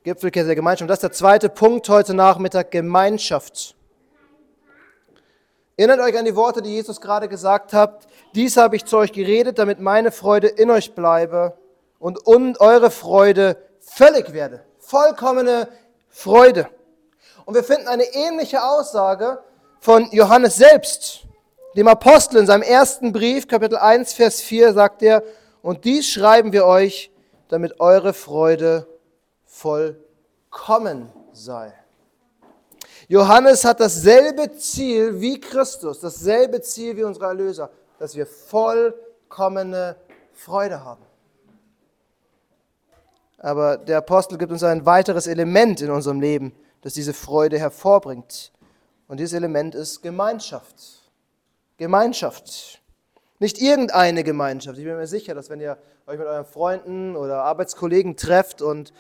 Gipfelkette 0.04 0.46
der 0.46 0.56
Gemeinschaft. 0.56 0.90
Das 0.90 1.00
ist 1.00 1.04
der 1.04 1.12
zweite 1.12 1.50
Punkt 1.50 1.90
heute 1.90 2.14
Nachmittag, 2.14 2.72
Gemeinschaft. 2.72 3.77
Erinnert 5.80 6.00
euch 6.00 6.18
an 6.18 6.26
die 6.26 6.36
Worte, 6.36 6.64
die 6.64 6.72
Jesus 6.72 7.00
gerade 7.00 7.30
gesagt 7.30 7.72
hat. 7.72 8.08
Dies 8.34 8.58
habe 8.58 8.76
ich 8.76 8.86
zu 8.86 8.98
euch 8.98 9.12
geredet, 9.12 9.60
damit 9.60 9.80
meine 9.80 10.12
Freude 10.12 10.48
in 10.48 10.72
euch 10.72 10.96
bleibe 10.96 11.56
und 12.00 12.28
eure 12.28 12.90
Freude 12.90 13.58
völlig 13.80 14.34
werde. 14.34 14.64
Vollkommene 14.80 15.68
Freude. 16.10 16.68
Und 17.46 17.54
wir 17.54 17.64
finden 17.64 17.88
eine 17.88 18.06
ähnliche 18.06 18.64
Aussage 18.64 19.40
von 19.80 20.10
Johannes 20.12 20.56
selbst. 20.56 21.28
Dem 21.76 21.88
Apostel 21.88 22.38
in 22.40 22.48
seinem 22.48 22.64
ersten 22.64 23.14
Brief, 23.14 23.48
Kapitel 23.48 23.78
1, 23.78 24.14
Vers 24.14 24.42
4, 24.42 24.74
sagt 24.74 25.04
er, 25.04 25.22
und 25.62 25.86
dies 25.86 26.10
schreiben 26.10 26.54
wir 26.54 26.66
euch, 26.66 27.12
damit 27.50 27.80
eure 27.80 28.14
Freude 28.14 28.88
vollkommen 29.46 31.14
sei. 31.34 31.72
Johannes 33.10 33.64
hat 33.64 33.80
dasselbe 33.80 34.52
Ziel 34.58 35.22
wie 35.22 35.40
Christus, 35.40 36.02
dasselbe 36.02 36.62
Ziel 36.62 36.98
wie 36.98 37.04
unser 37.04 37.28
Erlöser, 37.28 37.70
dass 38.00 38.16
wir 38.16 38.26
vollkommene 38.26 39.96
Freude 40.34 40.84
haben. 40.84 41.04
Aber 43.38 43.78
der 43.78 44.00
Apostel 44.00 44.38
gibt 44.38 44.52
uns 44.52 44.64
ein 44.64 44.86
weiteres 44.86 45.28
Element 45.28 45.80
in 45.82 45.92
unserem 45.92 46.20
Leben, 46.20 46.54
das 46.82 46.94
diese 46.94 47.14
Freude 47.14 47.58
hervorbringt. 47.58 48.52
Und 49.08 49.20
dieses 49.20 49.34
Element 49.34 49.74
ist 49.74 50.02
Gemeinschaft. 50.02 51.10
Gemeinschaft. 51.78 52.82
Nicht 53.40 53.62
irgendeine 53.62 54.24
Gemeinschaft. 54.24 54.78
Ich 54.80 54.84
bin 54.84 54.98
mir 54.98 55.08
sicher, 55.08 55.34
dass 55.34 55.50
wenn 55.50 55.62
ihr 55.62 55.78
euch 56.08 56.18
mit 56.18 56.28
euren 56.28 56.46
Freunden 56.46 57.16
oder 57.16 57.44
Arbeitskollegen 57.44 58.18
trefft 58.18 58.62
und 58.62 58.92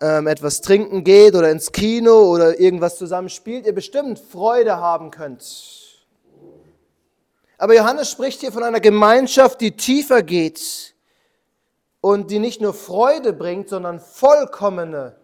ähm, 0.00 0.26
etwas 0.26 0.60
trinken 0.60 1.04
geht 1.04 1.34
oder 1.34 1.50
ins 1.50 1.72
Kino 1.72 2.32
oder 2.32 2.58
irgendwas 2.60 2.96
zusammen 2.96 3.28
spielt, 3.28 3.66
ihr 3.66 3.74
bestimmt 3.74 4.18
Freude 4.18 4.76
haben 4.76 5.10
könnt. 5.10 5.44
Aber 7.58 7.74
Johannes 7.74 8.10
spricht 8.10 8.40
hier 8.40 8.52
von 8.52 8.62
einer 8.62 8.80
Gemeinschaft, 8.80 9.60
die 9.60 9.76
tiefer 9.76 10.22
geht 10.22 10.94
und 12.00 12.30
die 12.30 12.38
nicht 12.38 12.60
nur 12.60 12.72
Freude 12.72 13.32
bringt, 13.32 13.68
sondern 13.68 13.98
vollkommene 13.98 15.16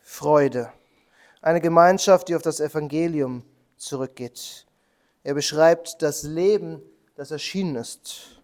Freude. 0.00 0.72
Eine 1.42 1.60
Gemeinschaft, 1.60 2.28
die 2.28 2.36
auf 2.36 2.42
das 2.42 2.60
Evangelium 2.60 3.42
zurückgeht. 3.76 4.66
Er 5.24 5.34
beschreibt 5.34 6.00
das 6.02 6.22
Leben, 6.22 6.80
das 7.16 7.32
erschienen 7.32 7.76
ist. 7.76 8.40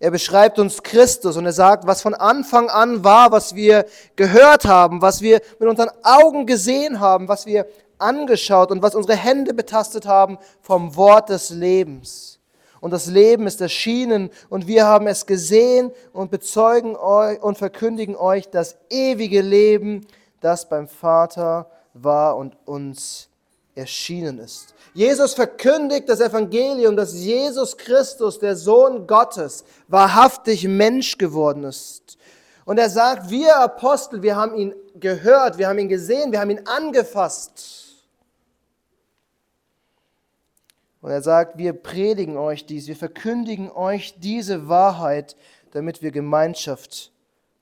Er 0.00 0.12
beschreibt 0.12 0.60
uns 0.60 0.82
Christus 0.82 1.36
und 1.36 1.44
er 1.44 1.52
sagt, 1.52 1.86
was 1.86 2.02
von 2.02 2.14
Anfang 2.14 2.70
an 2.70 3.02
war, 3.02 3.32
was 3.32 3.56
wir 3.56 3.84
gehört 4.14 4.64
haben, 4.64 5.02
was 5.02 5.22
wir 5.22 5.40
mit 5.58 5.68
unseren 5.68 5.90
Augen 6.04 6.46
gesehen 6.46 7.00
haben, 7.00 7.28
was 7.28 7.46
wir 7.46 7.66
angeschaut 7.98 8.70
und 8.70 8.80
was 8.80 8.94
unsere 8.94 9.16
Hände 9.16 9.54
betastet 9.54 10.06
haben 10.06 10.38
vom 10.60 10.94
Wort 10.94 11.30
des 11.30 11.50
Lebens. 11.50 12.38
Und 12.80 12.92
das 12.92 13.06
Leben 13.06 13.48
ist 13.48 13.60
erschienen 13.60 14.30
und 14.48 14.68
wir 14.68 14.86
haben 14.86 15.08
es 15.08 15.26
gesehen 15.26 15.90
und 16.12 16.30
bezeugen 16.30 16.94
euch 16.94 17.42
und 17.42 17.58
verkündigen 17.58 18.14
euch 18.14 18.48
das 18.48 18.76
ewige 18.88 19.40
Leben, 19.40 20.06
das 20.40 20.68
beim 20.68 20.86
Vater 20.86 21.68
war 21.92 22.36
und 22.36 22.56
uns 22.66 23.27
erschienen 23.78 24.38
ist. 24.38 24.74
Jesus 24.92 25.34
verkündigt 25.34 26.08
das 26.08 26.20
Evangelium, 26.20 26.96
dass 26.96 27.14
Jesus 27.14 27.76
Christus, 27.76 28.38
der 28.38 28.56
Sohn 28.56 29.06
Gottes, 29.06 29.64
wahrhaftig 29.86 30.66
Mensch 30.66 31.16
geworden 31.16 31.64
ist. 31.64 32.18
Und 32.64 32.78
er 32.78 32.90
sagt, 32.90 33.30
wir 33.30 33.56
Apostel, 33.56 34.22
wir 34.22 34.36
haben 34.36 34.54
ihn 34.56 34.74
gehört, 35.00 35.56
wir 35.56 35.68
haben 35.68 35.78
ihn 35.78 35.88
gesehen, 35.88 36.32
wir 36.32 36.40
haben 36.40 36.50
ihn 36.50 36.66
angefasst. 36.66 37.78
Und 41.00 41.10
er 41.10 41.22
sagt, 41.22 41.56
wir 41.56 41.72
predigen 41.72 42.36
euch 42.36 42.66
dies, 42.66 42.88
wir 42.88 42.96
verkündigen 42.96 43.70
euch 43.70 44.16
diese 44.18 44.68
Wahrheit, 44.68 45.36
damit 45.70 46.02
wir 46.02 46.10
Gemeinschaft 46.10 47.12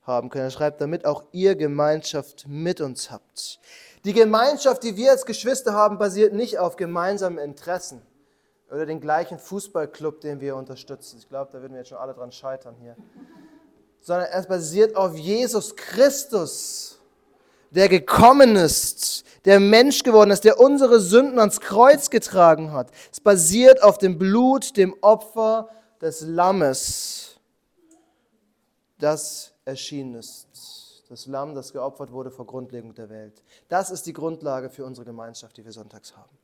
haben 0.03 0.31
können. 0.31 0.47
Er 0.47 0.51
schreibt, 0.51 0.81
damit 0.81 1.05
auch 1.05 1.25
ihr 1.33 1.55
Gemeinschaft 1.55 2.47
mit 2.49 2.81
uns 2.81 3.11
habt. 3.11 3.61
Die 4.07 4.13
Gemeinschaft, 4.13 4.85
die 4.85 4.97
wir 4.97 5.11
als 5.11 5.27
Geschwister 5.27 5.73
haben, 5.73 5.99
basiert 5.99 6.33
nicht 6.33 6.61
auf 6.61 6.77
gemeinsamen 6.77 7.39
Interessen 7.39 8.01
oder 8.71 8.87
den 8.87 9.01
gleichen 9.01 9.37
Fußballclub, 9.37 10.21
den 10.21 10.41
wir 10.41 10.55
unterstützen. 10.55 11.17
Ich 11.19 11.29
glaube, 11.29 11.51
da 11.53 11.61
würden 11.61 11.73
wir 11.73 11.81
jetzt 11.81 11.89
schon 11.89 11.99
alle 11.99 12.15
dran 12.15 12.31
scheitern 12.31 12.77
hier. 12.81 12.95
Sondern 14.01 14.29
es 14.31 14.47
basiert 14.47 14.95
auf 14.95 15.17
Jesus 15.17 15.75
Christus, 15.75 17.01
der 17.73 17.89
gekommen 17.89 18.55
ist, 18.55 19.25
der 19.45 19.59
Mensch 19.59 20.05
geworden 20.05 20.31
ist, 20.31 20.45
der 20.45 20.61
unsere 20.61 21.01
Sünden 21.01 21.41
ans 21.41 21.61
Kreuz 21.61 22.09
getragen 22.09 22.71
hat. 22.71 22.93
Es 23.11 23.19
basiert 23.19 23.83
auf 23.83 23.99
dem 23.99 24.19
Blut, 24.19 24.77
dem 24.77 24.95
Opfer 25.01 25.69
des 26.01 26.21
Lammes, 26.21 27.41
das 29.01 29.53
erschienen 29.65 30.15
ist 30.15 30.86
das 31.09 31.27
Lamm, 31.27 31.55
das 31.55 31.73
geopfert 31.73 32.13
wurde 32.13 32.31
vor 32.31 32.47
Grundlegung 32.47 32.95
der 32.95 33.09
Welt. 33.09 33.43
Das 33.69 33.91
ist 33.91 34.07
die 34.07 34.13
Grundlage 34.13 34.71
für 34.71 34.85
unsere 34.85 35.05
Gemeinschaft, 35.05 35.57
die 35.57 35.65
wir 35.65 35.73
sonntags 35.73 36.17
haben. 36.17 36.37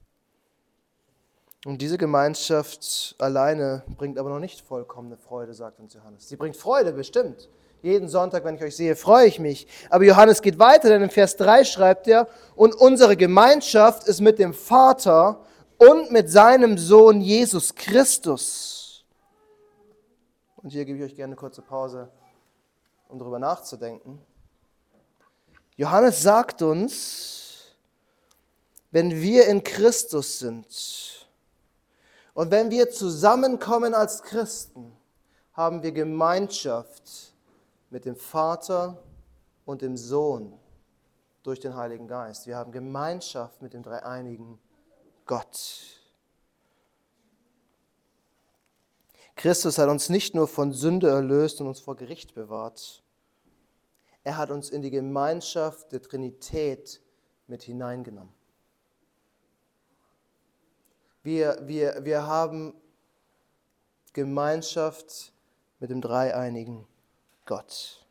Und 1.64 1.80
diese 1.80 1.96
Gemeinschaft 1.96 3.14
alleine 3.18 3.84
bringt 3.96 4.18
aber 4.18 4.30
noch 4.30 4.40
nicht 4.40 4.60
vollkommene 4.60 5.16
Freude, 5.16 5.54
sagt 5.54 5.78
uns 5.78 5.94
Johannes. 5.94 6.28
Sie 6.28 6.36
bringt 6.36 6.56
Freude, 6.56 6.92
bestimmt. 6.92 7.48
Jeden 7.82 8.08
Sonntag, 8.08 8.44
wenn 8.44 8.56
ich 8.56 8.62
euch 8.62 8.76
sehe, 8.76 8.96
freue 8.96 9.26
ich 9.26 9.38
mich. 9.38 9.66
Aber 9.90 10.04
Johannes 10.04 10.42
geht 10.42 10.58
weiter, 10.58 10.88
denn 10.88 11.02
im 11.02 11.10
Vers 11.10 11.36
3 11.36 11.64
schreibt 11.64 12.08
er, 12.08 12.28
und 12.56 12.74
unsere 12.74 13.16
Gemeinschaft 13.16 14.08
ist 14.08 14.20
mit 14.20 14.38
dem 14.38 14.54
Vater 14.54 15.44
und 15.78 16.10
mit 16.10 16.30
seinem 16.30 16.78
Sohn 16.78 17.20
Jesus 17.20 17.74
Christus. 17.74 19.04
Und 20.56 20.70
hier 20.70 20.84
gebe 20.84 20.98
ich 20.98 21.04
euch 21.04 21.16
gerne 21.16 21.32
eine 21.32 21.36
kurze 21.36 21.62
Pause, 21.62 22.08
um 23.08 23.18
darüber 23.18 23.40
nachzudenken. 23.40 24.20
Johannes 25.76 26.22
sagt 26.22 26.62
uns, 26.62 27.74
wenn 28.90 29.10
wir 29.10 29.46
in 29.46 29.64
Christus 29.64 30.38
sind 30.38 31.28
und 32.34 32.50
wenn 32.50 32.70
wir 32.70 32.90
zusammenkommen 32.90 33.94
als 33.94 34.22
Christen, 34.22 34.92
haben 35.54 35.82
wir 35.82 35.92
Gemeinschaft 35.92 37.34
mit 37.90 38.04
dem 38.04 38.16
Vater 38.16 39.02
und 39.64 39.82
dem 39.82 39.96
Sohn 39.96 40.58
durch 41.42 41.60
den 41.60 41.74
Heiligen 41.74 42.06
Geist. 42.06 42.46
Wir 42.46 42.56
haben 42.56 42.72
Gemeinschaft 42.72 43.60
mit 43.60 43.74
dem 43.74 43.82
dreieinigen 43.82 44.58
Gott. 45.26 45.98
Christus 49.36 49.78
hat 49.78 49.88
uns 49.88 50.08
nicht 50.08 50.34
nur 50.34 50.46
von 50.46 50.72
Sünde 50.72 51.08
erlöst 51.08 51.60
und 51.60 51.66
uns 51.66 51.80
vor 51.80 51.96
Gericht 51.96 52.34
bewahrt. 52.34 53.01
Er 54.24 54.36
hat 54.36 54.50
uns 54.50 54.70
in 54.70 54.82
die 54.82 54.90
Gemeinschaft 54.90 55.92
der 55.92 56.02
Trinität 56.02 57.00
mit 57.46 57.62
hineingenommen. 57.62 58.32
Wir, 61.22 61.58
wir, 61.62 62.04
wir 62.04 62.26
haben 62.26 62.74
Gemeinschaft 64.12 65.32
mit 65.78 65.90
dem 65.90 66.00
dreieinigen 66.00 66.86
Gott. 67.46 68.06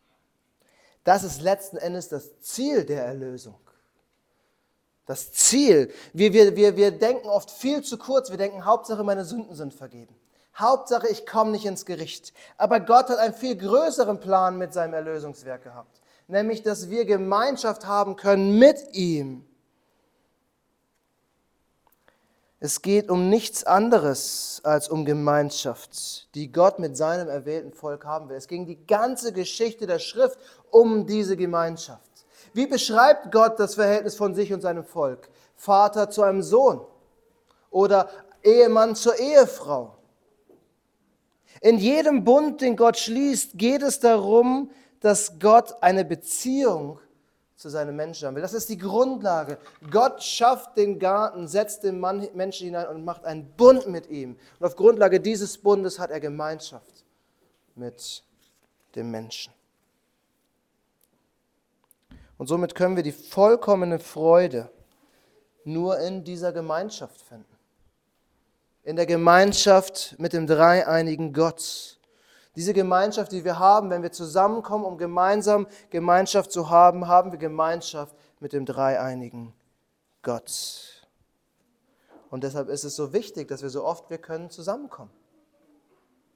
Das 1.04 1.24
ist 1.24 1.42
letzten 1.42 1.78
Endes 1.78 2.10
das 2.10 2.40
Ziel 2.40 2.86
der 2.86 3.06
Erlösung. 3.06 3.60
Das 5.06 5.32
Ziel. 5.32 5.92
Wir, 6.14 6.32
wir, 6.32 6.56
wir, 6.56 6.78
wir 6.78 6.92
denken 6.92 7.28
oft 7.28 7.50
viel 7.50 7.84
zu 7.84 7.98
kurz. 7.98 8.30
Wir 8.30 8.38
denken, 8.38 8.66
Hauptsache 8.66 9.04
meine 9.04 9.26
Sünden 9.26 9.56
sind 9.56 9.74
vergeben. 9.74 10.16
Hauptsache 10.56 11.08
ich 11.08 11.26
komme 11.26 11.52
nicht 11.52 11.66
ins 11.66 11.86
Gericht. 11.86 12.34
Aber 12.58 12.80
Gott 12.80 13.10
hat 13.10 13.18
einen 13.18 13.34
viel 13.34 13.56
größeren 13.56 14.20
Plan 14.20 14.58
mit 14.58 14.74
seinem 14.74 14.94
Erlösungswerk 14.94 15.64
gehabt. 15.64 16.01
Nämlich, 16.32 16.64
dass 16.64 16.90
wir 16.90 17.04
Gemeinschaft 17.04 17.86
haben 17.86 18.16
können 18.16 18.58
mit 18.58 18.94
ihm. 18.94 19.46
Es 22.62 22.82
geht 22.82 23.10
um 23.10 23.28
nichts 23.28 23.66
anderes 23.66 24.62
als 24.64 24.88
um 24.88 25.04
Gemeinschaft, 25.04 26.34
die 26.34 26.50
Gott 26.50 26.80
mit 26.80 26.96
seinem 26.96 27.28
erwählten 27.28 27.74
Volk 27.74 28.06
haben 28.06 28.30
will. 28.30 28.38
Es 28.38 28.48
ging 28.48 28.66
die 28.66 28.86
ganze 28.88 29.34
Geschichte 29.34 29.88
der 29.88 30.00
Schrift 30.00 30.40
um 30.70 31.06
diese 31.06 31.36
Gemeinschaft. 31.36 32.26
Wie 32.54 32.66
beschreibt 32.66 33.34
Gott 33.34 33.60
das 33.60 33.76
Verhältnis 33.76 34.16
von 34.16 34.34
sich 34.34 34.54
und 34.54 34.62
seinem 34.62 34.86
Volk? 34.86 35.28
Vater 35.58 36.10
zu 36.10 36.22
einem 36.22 36.44
Sohn 36.44 36.80
oder 37.72 38.10
Ehemann 38.42 38.96
zur 38.96 39.20
Ehefrau. 39.20 39.98
In 41.60 41.78
jedem 41.78 42.24
Bund, 42.24 42.62
den 42.62 42.78
Gott 42.78 42.98
schließt, 42.98 43.58
geht 43.58 43.82
es 43.82 44.00
darum, 44.00 44.72
dass 45.02 45.38
Gott 45.40 45.76
eine 45.82 46.06
Beziehung 46.06 47.00
zu 47.56 47.70
seinem 47.70 47.96
Menschen 47.96 48.28
haben 48.28 48.36
will. 48.36 48.42
Das 48.42 48.54
ist 48.54 48.70
die 48.70 48.78
Grundlage. 48.78 49.58
Gott 49.92 50.24
schafft 50.24 50.78
den 50.78 50.98
Garten, 50.98 51.48
setzt 51.48 51.84
den 51.84 52.00
Mann, 52.00 52.28
Menschen 52.34 52.66
hinein 52.66 52.88
und 52.88 53.06
macht 53.06 53.26
einen 53.26 53.46
Bund 53.52 53.88
mit 53.88 54.10
ihm. 54.10 54.38
Und 54.60 54.66
auf 54.66 54.76
Grundlage 54.76 55.20
dieses 55.20 55.58
Bundes 55.58 56.00
hat 56.00 56.10
er 56.10 56.20
Gemeinschaft 56.20 57.06
mit 57.76 58.24
dem 58.96 59.12
Menschen. 59.12 59.54
Und 62.38 62.48
somit 62.48 62.74
können 62.74 62.96
wir 62.96 63.04
die 63.04 63.12
vollkommene 63.12 64.00
Freude 64.00 64.72
nur 65.64 66.00
in 66.00 66.24
dieser 66.24 66.52
Gemeinschaft 66.52 67.22
finden. 67.22 67.46
In 68.84 68.96
der 68.96 69.06
Gemeinschaft 69.06 70.16
mit 70.18 70.34
dem 70.34 70.48
dreieinigen 70.48 71.34
Gott. 71.34 72.00
Diese 72.56 72.74
Gemeinschaft, 72.74 73.32
die 73.32 73.46
wir 73.46 73.60
haben, 73.60 73.90
wenn 73.90 74.04
wir 74.04 74.12
zusammenkommen, 74.12 74.84
um 74.84 74.98
gemeinsam 74.98 75.68
Gemeinschaft 75.90 76.52
zu 76.52 76.70
haben, 76.70 77.08
haben 77.08 77.32
wir 77.32 77.40
Gemeinschaft 77.40 78.16
mit 78.40 78.52
dem 78.52 78.66
dreieinigen 78.66 79.54
Gott. 80.22 81.08
Und 82.30 82.44
deshalb 82.44 82.70
ist 82.70 82.84
es 82.84 82.96
so 82.96 83.14
wichtig, 83.14 83.48
dass 83.48 83.62
wir 83.62 83.70
so 83.70 83.86
oft 83.86 84.10
wir 84.10 84.18
können 84.18 84.50
zusammenkommen. 84.50 85.12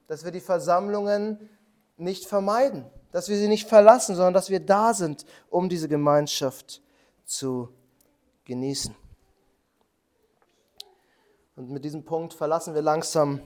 Dass 0.08 0.24
wir 0.24 0.30
die 0.30 0.40
Versammlungen 0.40 1.50
nicht 1.96 2.26
vermeiden, 2.26 2.84
dass 3.12 3.28
wir 3.28 3.36
sie 3.36 3.48
nicht 3.48 3.68
verlassen, 3.68 4.14
sondern 4.14 4.34
dass 4.34 4.50
wir 4.50 4.60
da 4.60 4.94
sind, 4.94 5.24
um 5.50 5.68
diese 5.68 5.88
Gemeinschaft 5.88 6.82
zu 7.24 7.70
genießen. 8.44 8.94
Und 11.56 11.70
mit 11.70 11.84
diesem 11.84 12.04
Punkt 12.04 12.34
verlassen 12.34 12.74
wir 12.74 12.82
langsam 12.82 13.40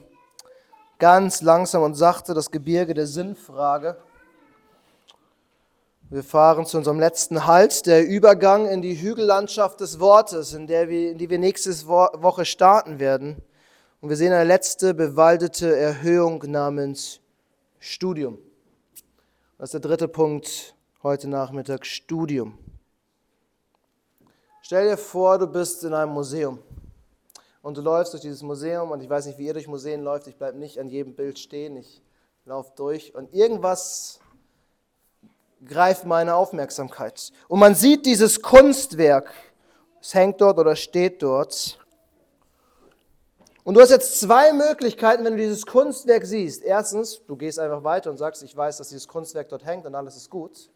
ganz 1.01 1.41
langsam 1.41 1.81
und 1.81 1.95
sachte 1.95 2.35
das 2.35 2.51
Gebirge 2.51 2.93
der 2.93 3.07
Sinnfrage. 3.07 3.97
Wir 6.11 6.23
fahren 6.23 6.67
zu 6.67 6.77
unserem 6.77 6.99
letzten 6.99 7.47
Halt, 7.47 7.87
der 7.87 8.07
Übergang 8.07 8.67
in 8.67 8.83
die 8.83 9.01
Hügellandschaft 9.01 9.79
des 9.79 9.99
Wortes, 9.99 10.53
in, 10.53 10.67
der 10.67 10.89
wir, 10.89 11.11
in 11.11 11.17
die 11.17 11.31
wir 11.31 11.39
nächste 11.39 11.71
Woche 11.87 12.45
starten 12.45 12.99
werden. 12.99 13.41
Und 13.99 14.09
wir 14.09 14.15
sehen 14.15 14.31
eine 14.31 14.43
letzte 14.43 14.93
bewaldete 14.93 15.75
Erhöhung 15.75 16.43
namens 16.45 17.19
Studium. 17.79 18.37
Das 19.57 19.69
ist 19.69 19.73
der 19.73 19.81
dritte 19.81 20.07
Punkt 20.07 20.75
heute 21.01 21.27
Nachmittag, 21.27 21.87
Studium. 21.87 22.59
Stell 24.61 24.87
dir 24.87 24.97
vor, 24.97 25.39
du 25.39 25.47
bist 25.47 25.83
in 25.83 25.95
einem 25.95 26.11
Museum 26.11 26.59
und 27.61 27.77
du 27.77 27.81
läufst 27.81 28.13
durch 28.13 28.21
dieses 28.21 28.41
Museum 28.41 28.91
und 28.91 29.01
ich 29.01 29.09
weiß 29.09 29.25
nicht, 29.25 29.37
wie 29.37 29.45
ihr 29.45 29.53
durch 29.53 29.67
Museen 29.67 30.01
läuft, 30.01 30.27
ich 30.27 30.35
bleibe 30.35 30.57
nicht 30.57 30.79
an 30.79 30.87
jedem 30.87 31.15
Bild 31.15 31.39
stehen, 31.39 31.75
ich 31.77 32.01
laufe 32.45 32.71
durch 32.75 33.13
und 33.15 33.33
irgendwas 33.33 34.19
greift 35.65 36.05
meine 36.05 36.35
Aufmerksamkeit. 36.35 37.31
Und 37.47 37.59
man 37.59 37.75
sieht 37.75 38.05
dieses 38.05 38.41
Kunstwerk, 38.41 39.31
es 40.01 40.13
hängt 40.13 40.41
dort 40.41 40.57
oder 40.57 40.75
steht 40.75 41.21
dort. 41.21 41.77
Und 43.63 43.75
du 43.75 43.81
hast 43.81 43.91
jetzt 43.91 44.19
zwei 44.19 44.53
Möglichkeiten, 44.53 45.23
wenn 45.23 45.33
du 45.33 45.39
dieses 45.39 45.67
Kunstwerk 45.67 46.25
siehst. 46.25 46.63
Erstens, 46.63 47.21
du 47.27 47.35
gehst 47.35 47.59
einfach 47.59 47.83
weiter 47.83 48.09
und 48.09 48.17
sagst, 48.17 48.41
ich 48.41 48.57
weiß, 48.57 48.77
dass 48.77 48.89
dieses 48.89 49.07
Kunstwerk 49.07 49.49
dort 49.49 49.63
hängt 49.63 49.85
und 49.85 49.93
alles 49.93 50.15
ist 50.15 50.31
gut. 50.31 50.71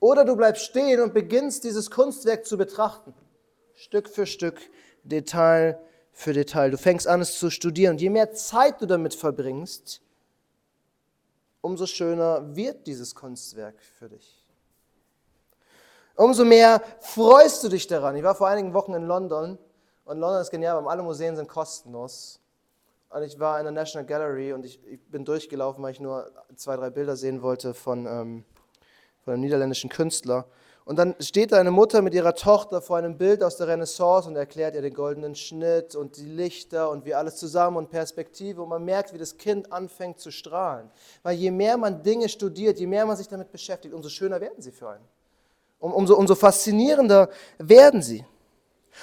Oder 0.00 0.24
du 0.24 0.34
bleibst 0.34 0.64
stehen 0.64 1.02
und 1.02 1.12
beginnst 1.12 1.62
dieses 1.64 1.90
Kunstwerk 1.90 2.46
zu 2.46 2.56
betrachten. 2.56 3.12
Stück 3.74 4.08
für 4.08 4.24
Stück, 4.24 4.60
Detail 5.04 5.78
für 6.12 6.32
Detail. 6.32 6.70
Du 6.70 6.78
fängst 6.78 7.08
an, 7.08 7.20
es 7.20 7.38
zu 7.38 7.50
studieren. 7.50 7.94
Und 7.94 8.00
je 8.00 8.10
mehr 8.10 8.32
Zeit 8.32 8.80
du 8.80 8.86
damit 8.86 9.14
verbringst, 9.14 10.00
umso 11.60 11.86
schöner 11.86 12.54
wird 12.54 12.86
dieses 12.86 13.14
Kunstwerk 13.14 13.80
für 13.80 14.08
dich. 14.08 14.38
Umso 16.14 16.44
mehr 16.44 16.82
freust 17.00 17.64
du 17.64 17.68
dich 17.68 17.86
daran. 17.86 18.16
Ich 18.16 18.22
war 18.22 18.34
vor 18.34 18.48
einigen 18.48 18.74
Wochen 18.74 18.92
in 18.92 19.04
London 19.04 19.58
und 20.04 20.18
London 20.18 20.42
ist 20.42 20.50
genial, 20.50 20.84
weil 20.84 20.90
alle 20.90 21.02
Museen 21.02 21.36
sind 21.36 21.48
kostenlos. 21.48 22.40
Und 23.08 23.22
ich 23.22 23.38
war 23.38 23.58
in 23.58 23.64
der 23.64 23.72
National 23.72 24.06
Gallery 24.06 24.52
und 24.52 24.64
ich, 24.64 24.84
ich 24.86 25.00
bin 25.10 25.24
durchgelaufen, 25.24 25.82
weil 25.82 25.92
ich 25.92 26.00
nur 26.00 26.30
zwei, 26.56 26.76
drei 26.76 26.90
Bilder 26.90 27.16
sehen 27.16 27.42
wollte 27.42 27.74
von, 27.74 28.06
ähm, 28.06 28.44
von 29.20 29.34
einem 29.34 29.42
niederländischen 29.42 29.90
Künstler. 29.90 30.46
Und 30.84 30.96
dann 30.96 31.14
steht 31.20 31.52
da 31.52 31.58
eine 31.58 31.70
Mutter 31.70 32.02
mit 32.02 32.12
ihrer 32.12 32.34
Tochter 32.34 32.82
vor 32.82 32.96
einem 32.96 33.16
Bild 33.16 33.44
aus 33.44 33.56
der 33.56 33.68
Renaissance 33.68 34.28
und 34.28 34.34
erklärt 34.34 34.74
ihr 34.74 34.82
den 34.82 34.94
goldenen 34.94 35.36
Schnitt 35.36 35.94
und 35.94 36.16
die 36.16 36.26
Lichter 36.26 36.90
und 36.90 37.04
wie 37.04 37.14
alles 37.14 37.36
zusammen 37.36 37.76
und 37.76 37.90
Perspektive. 37.90 38.62
Und 38.62 38.68
man 38.68 38.84
merkt, 38.84 39.12
wie 39.12 39.18
das 39.18 39.36
Kind 39.38 39.72
anfängt 39.72 40.18
zu 40.18 40.32
strahlen. 40.32 40.90
Weil 41.22 41.36
je 41.36 41.52
mehr 41.52 41.76
man 41.76 42.02
Dinge 42.02 42.28
studiert, 42.28 42.80
je 42.80 42.88
mehr 42.88 43.06
man 43.06 43.16
sich 43.16 43.28
damit 43.28 43.52
beschäftigt, 43.52 43.94
umso 43.94 44.08
schöner 44.08 44.40
werden 44.40 44.60
sie 44.60 44.72
für 44.72 44.88
einen. 44.90 45.04
Um, 45.78 45.92
umso, 45.92 46.16
umso 46.16 46.34
faszinierender 46.34 47.28
werden 47.58 48.02
sie. 48.02 48.24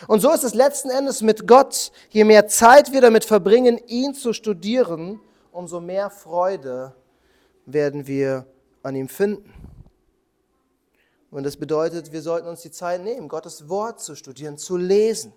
Und 0.08 0.20
so 0.20 0.32
ist 0.32 0.44
es 0.44 0.54
letzten 0.54 0.90
Endes 0.90 1.22
mit 1.22 1.48
Gott. 1.48 1.92
Je 2.10 2.24
mehr 2.26 2.48
Zeit 2.48 2.92
wir 2.92 3.02
damit 3.02 3.26
verbringen, 3.26 3.80
ihn 3.88 4.14
zu 4.14 4.34
studieren, 4.34 5.20
umso 5.52 5.80
mehr 5.80 6.10
Freude 6.10 6.94
werden 7.66 8.06
wir 8.06 8.46
an 8.84 8.96
ihm 8.96 9.08
finden. 9.08 9.69
Und 11.32 11.44
das 11.44 11.58
bedeutet, 11.58 12.12
wir 12.12 12.22
sollten 12.22 12.48
uns 12.48 12.62
die 12.62 12.72
Zeit 12.72 13.02
nehmen, 13.04 13.28
Gottes 13.28 13.70
Wort 13.70 14.02
zu 14.02 14.16
studieren, 14.16 14.58
zu 14.58 14.78
lesen, 14.78 15.32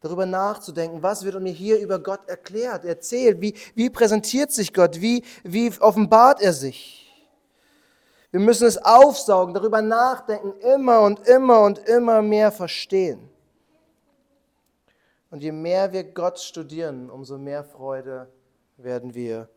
darüber 0.00 0.24
nachzudenken, 0.24 1.02
was 1.02 1.24
wird 1.24 1.40
mir 1.40 1.52
hier 1.52 1.78
über 1.80 1.98
Gott 1.98 2.28
erklärt, 2.28 2.84
erzählt, 2.84 3.40
wie, 3.40 3.54
wie 3.74 3.90
präsentiert 3.90 4.52
sich 4.52 4.72
Gott, 4.72 5.00
wie, 5.00 5.24
wie 5.42 5.72
offenbart 5.80 6.40
er 6.40 6.52
sich. 6.52 7.10
Wir 8.30 8.40
müssen 8.40 8.68
es 8.68 8.78
aufsaugen, 8.78 9.54
darüber 9.54 9.82
nachdenken, 9.82 10.52
immer 10.60 11.00
und 11.00 11.26
immer 11.26 11.62
und 11.62 11.78
immer 11.80 12.22
mehr 12.22 12.52
verstehen. 12.52 13.28
Und 15.30 15.42
je 15.42 15.52
mehr 15.52 15.92
wir 15.92 16.04
Gott 16.04 16.38
studieren, 16.38 17.10
umso 17.10 17.38
mehr 17.38 17.64
Freude 17.64 18.28
werden 18.76 19.14
wir 19.14 19.48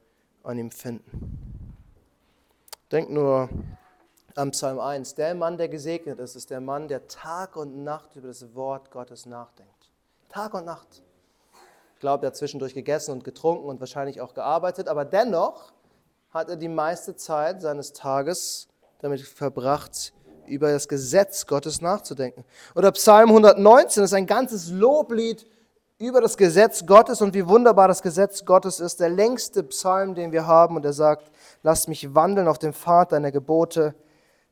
an 0.44 0.58
ihm 0.58 0.72
finden. 0.72 1.68
Denk 2.92 3.10
nur 3.10 3.50
am 4.38 4.52
Psalm 4.52 4.80
1. 4.80 5.16
Der 5.16 5.36
Mann, 5.36 5.58
der 5.58 5.70
gesegnet 5.70 6.20
ist, 6.20 6.36
ist 6.36 6.50
der 6.50 6.62
Mann, 6.62 6.88
der 6.88 7.08
Tag 7.08 7.56
und 7.56 7.84
Nacht 7.84 8.16
über 8.16 8.28
das 8.28 8.56
Wort 8.56 8.92
Gottes 8.92 9.26
nachdenkt. 9.26 9.92
Tag 10.30 10.54
und 10.54 10.66
Nacht. 10.66 11.04
Ich 11.94 12.00
glaube, 12.00 12.26
er 12.26 12.28
hat 12.28 12.36
zwischendurch 12.36 12.74
gegessen 12.74 13.12
und 13.12 13.24
getrunken 13.24 13.68
und 13.68 13.80
wahrscheinlich 13.80 14.22
auch 14.22 14.34
gearbeitet, 14.34 14.88
aber 14.88 15.06
dennoch 15.06 15.72
hat 16.32 16.50
er 16.50 16.56
die 16.56 16.68
meiste 16.68 17.16
Zeit 17.16 17.62
seines 17.62 17.94
Tages 17.94 18.68
damit 19.00 19.22
verbracht, 19.22 20.14
über 20.46 20.72
das 20.72 20.88
Gesetz 20.88 21.46
Gottes 21.46 21.80
nachzudenken. 21.80 22.44
Oder 22.76 22.92
Psalm 22.92 23.30
119 23.30 24.04
ist 24.04 24.14
ein 24.14 24.26
ganzes 24.26 24.70
Loblied 24.70 25.48
über 26.00 26.20
das 26.20 26.36
Gesetz 26.36 26.86
Gottes 26.86 27.22
und 27.22 27.34
wie 27.34 27.48
wunderbar 27.48 27.88
das 27.88 28.02
Gesetz 28.02 28.44
Gottes 28.44 28.82
ist. 28.82 29.00
Der 29.00 29.10
längste 29.10 29.64
Psalm, 29.64 30.16
den 30.16 30.34
wir 30.34 30.46
haben, 30.46 30.76
und 30.76 30.84
er 30.84 30.92
sagt, 30.92 31.32
lasst 31.62 31.88
mich 31.88 32.14
wandeln 32.14 32.48
auf 32.48 32.58
dem 32.58 32.74
Pfad 32.74 33.14
deiner 33.14 33.32
Gebote 33.32 33.96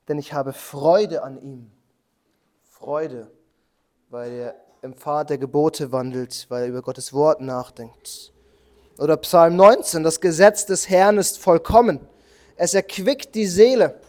denn 0.08 0.18
ich 0.18 0.34
habe 0.34 0.54
Freude 0.54 1.24
an 1.24 1.42
ihm. 1.42 1.72
Freude, 2.64 3.32
weil 4.10 4.32
er 4.32 4.56
im 4.82 4.94
Pfad 4.96 5.30
der 5.30 5.38
Gebote 5.38 5.92
wandelt, 5.92 6.48
weil 6.50 6.64
er 6.64 6.70
über 6.70 6.82
Gottes 6.82 7.14
Wort 7.14 7.42
nachdenkt. 7.42 8.34
Oder 8.98 9.18
Psalm 9.18 9.56
19, 9.56 10.04
das 10.04 10.20
Gesetz 10.20 10.66
des 10.66 10.90
Herrn 10.90 11.18
ist 11.18 11.40
vollkommen. 11.40 12.00
Es 12.56 12.74
erquickt 12.74 13.36
die 13.36 13.48
Seele. 13.48 14.00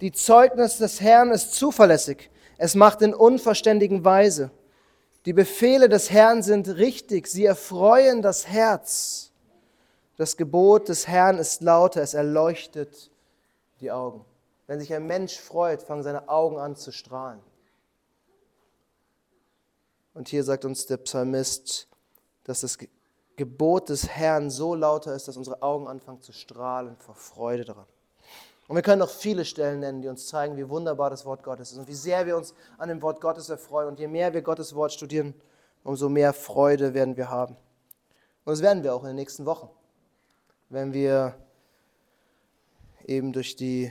Die 0.00 0.12
Zeugnis 0.12 0.78
des 0.78 1.00
Herrn 1.00 1.30
ist 1.30 1.54
zuverlässig. 1.54 2.30
Es 2.56 2.74
macht 2.74 3.00
den 3.00 3.14
Unverständigen 3.14 4.04
weise. 4.04 4.50
Die 5.26 5.32
Befehle 5.32 5.88
des 5.88 6.10
Herrn 6.10 6.42
sind 6.42 6.68
richtig. 6.68 7.26
Sie 7.26 7.44
erfreuen 7.44 8.22
das 8.22 8.46
Herz. 8.46 9.32
Das 10.16 10.36
Gebot 10.36 10.88
des 10.88 11.06
Herrn 11.06 11.38
ist 11.38 11.62
lauter. 11.62 12.02
Es 12.02 12.14
erleuchtet 12.14 13.10
die 13.80 13.90
Augen. 13.90 14.24
Wenn 14.68 14.78
sich 14.80 14.92
ein 14.94 15.06
Mensch 15.06 15.36
freut, 15.38 15.82
fangen 15.82 16.02
seine 16.02 16.28
Augen 16.28 16.58
an 16.58 16.76
zu 16.76 16.92
strahlen. 16.92 17.40
Und 20.12 20.28
hier 20.28 20.44
sagt 20.44 20.64
uns 20.66 20.84
der 20.84 20.98
Psalmist, 20.98 21.88
dass 22.44 22.60
das 22.60 22.78
Gebot 23.36 23.88
des 23.88 24.08
Herrn 24.08 24.50
so 24.50 24.74
lauter 24.74 25.14
ist, 25.14 25.26
dass 25.26 25.38
unsere 25.38 25.62
Augen 25.62 25.88
anfangen 25.88 26.20
zu 26.20 26.32
strahlen 26.32 26.96
vor 26.98 27.14
Freude 27.14 27.64
daran. 27.64 27.86
Und 28.66 28.76
wir 28.76 28.82
können 28.82 28.98
noch 28.98 29.08
viele 29.08 29.46
Stellen 29.46 29.80
nennen, 29.80 30.02
die 30.02 30.08
uns 30.08 30.26
zeigen, 30.26 30.58
wie 30.58 30.68
wunderbar 30.68 31.08
das 31.08 31.24
Wort 31.24 31.42
Gottes 31.42 31.72
ist 31.72 31.78
und 31.78 31.88
wie 31.88 31.94
sehr 31.94 32.26
wir 32.26 32.36
uns 32.36 32.52
an 32.76 32.90
dem 32.90 33.00
Wort 33.00 33.22
Gottes 33.22 33.48
erfreuen. 33.48 33.88
Und 33.88 33.98
je 33.98 34.06
mehr 34.06 34.34
wir 34.34 34.42
Gottes 34.42 34.74
Wort 34.74 34.92
studieren, 34.92 35.32
umso 35.82 36.10
mehr 36.10 36.34
Freude 36.34 36.92
werden 36.92 37.16
wir 37.16 37.30
haben. 37.30 37.56
Und 38.44 38.52
das 38.52 38.60
werden 38.60 38.82
wir 38.82 38.94
auch 38.94 39.02
in 39.02 39.08
den 39.08 39.16
nächsten 39.16 39.46
Wochen, 39.46 39.70
wenn 40.68 40.92
wir 40.92 41.34
eben 43.06 43.32
durch 43.32 43.56
die 43.56 43.90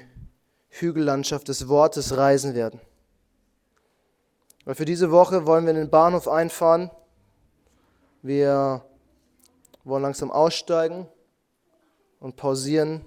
Hügellandschaft 0.81 1.47
des 1.47 1.67
Wortes 1.67 2.17
reisen 2.17 2.55
werden. 2.55 2.79
Weil 4.65 4.75
für 4.75 4.85
diese 4.85 5.11
Woche 5.11 5.45
wollen 5.45 5.65
wir 5.65 5.71
in 5.71 5.77
den 5.77 5.89
Bahnhof 5.89 6.27
einfahren. 6.27 6.91
Wir 8.21 8.83
wollen 9.83 10.03
langsam 10.03 10.31
aussteigen 10.31 11.07
und 12.19 12.35
pausieren 12.35 13.05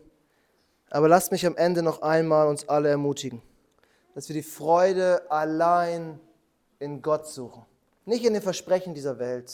aber 0.91 1.09
lasst 1.09 1.31
mich 1.31 1.47
am 1.47 1.57
Ende 1.57 1.83
noch 1.83 2.03
einmal 2.03 2.49
uns 2.49 2.69
alle 2.69 2.89
ermutigen, 2.89 3.41
dass 4.15 4.29
wir 4.29 4.35
die 4.35 4.43
Freude 4.43 5.31
allein 5.31 6.21
in 6.81 7.01
Gott 7.01 7.29
suchen. 7.29 7.65
Nicht 8.05 8.25
in 8.25 8.33
den 8.33 8.43
Versprechen 8.43 8.93
dieser 8.93 9.19
Welt, 9.21 9.53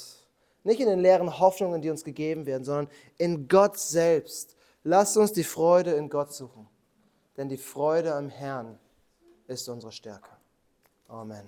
nicht 0.65 0.81
in 0.81 0.89
den 0.89 1.01
leeren 1.01 1.39
Hoffnungen, 1.39 1.83
die 1.83 1.91
uns 1.91 2.05
gegeben 2.05 2.47
werden, 2.47 2.65
sondern 2.65 2.89
in 3.19 3.49
Gott 3.49 3.79
selbst. 3.79 4.57
Lasst 4.83 5.17
uns 5.17 5.33
die 5.33 5.45
Freude 5.45 5.93
in 5.93 6.09
Gott 6.09 6.33
suchen, 6.33 6.67
denn 7.37 7.49
die 7.49 7.57
Freude 7.57 8.15
am 8.15 8.29
Herrn 8.29 8.79
ist 9.47 9.69
unsere 9.69 9.93
Stärke. 9.93 10.31
Amen. 11.09 11.45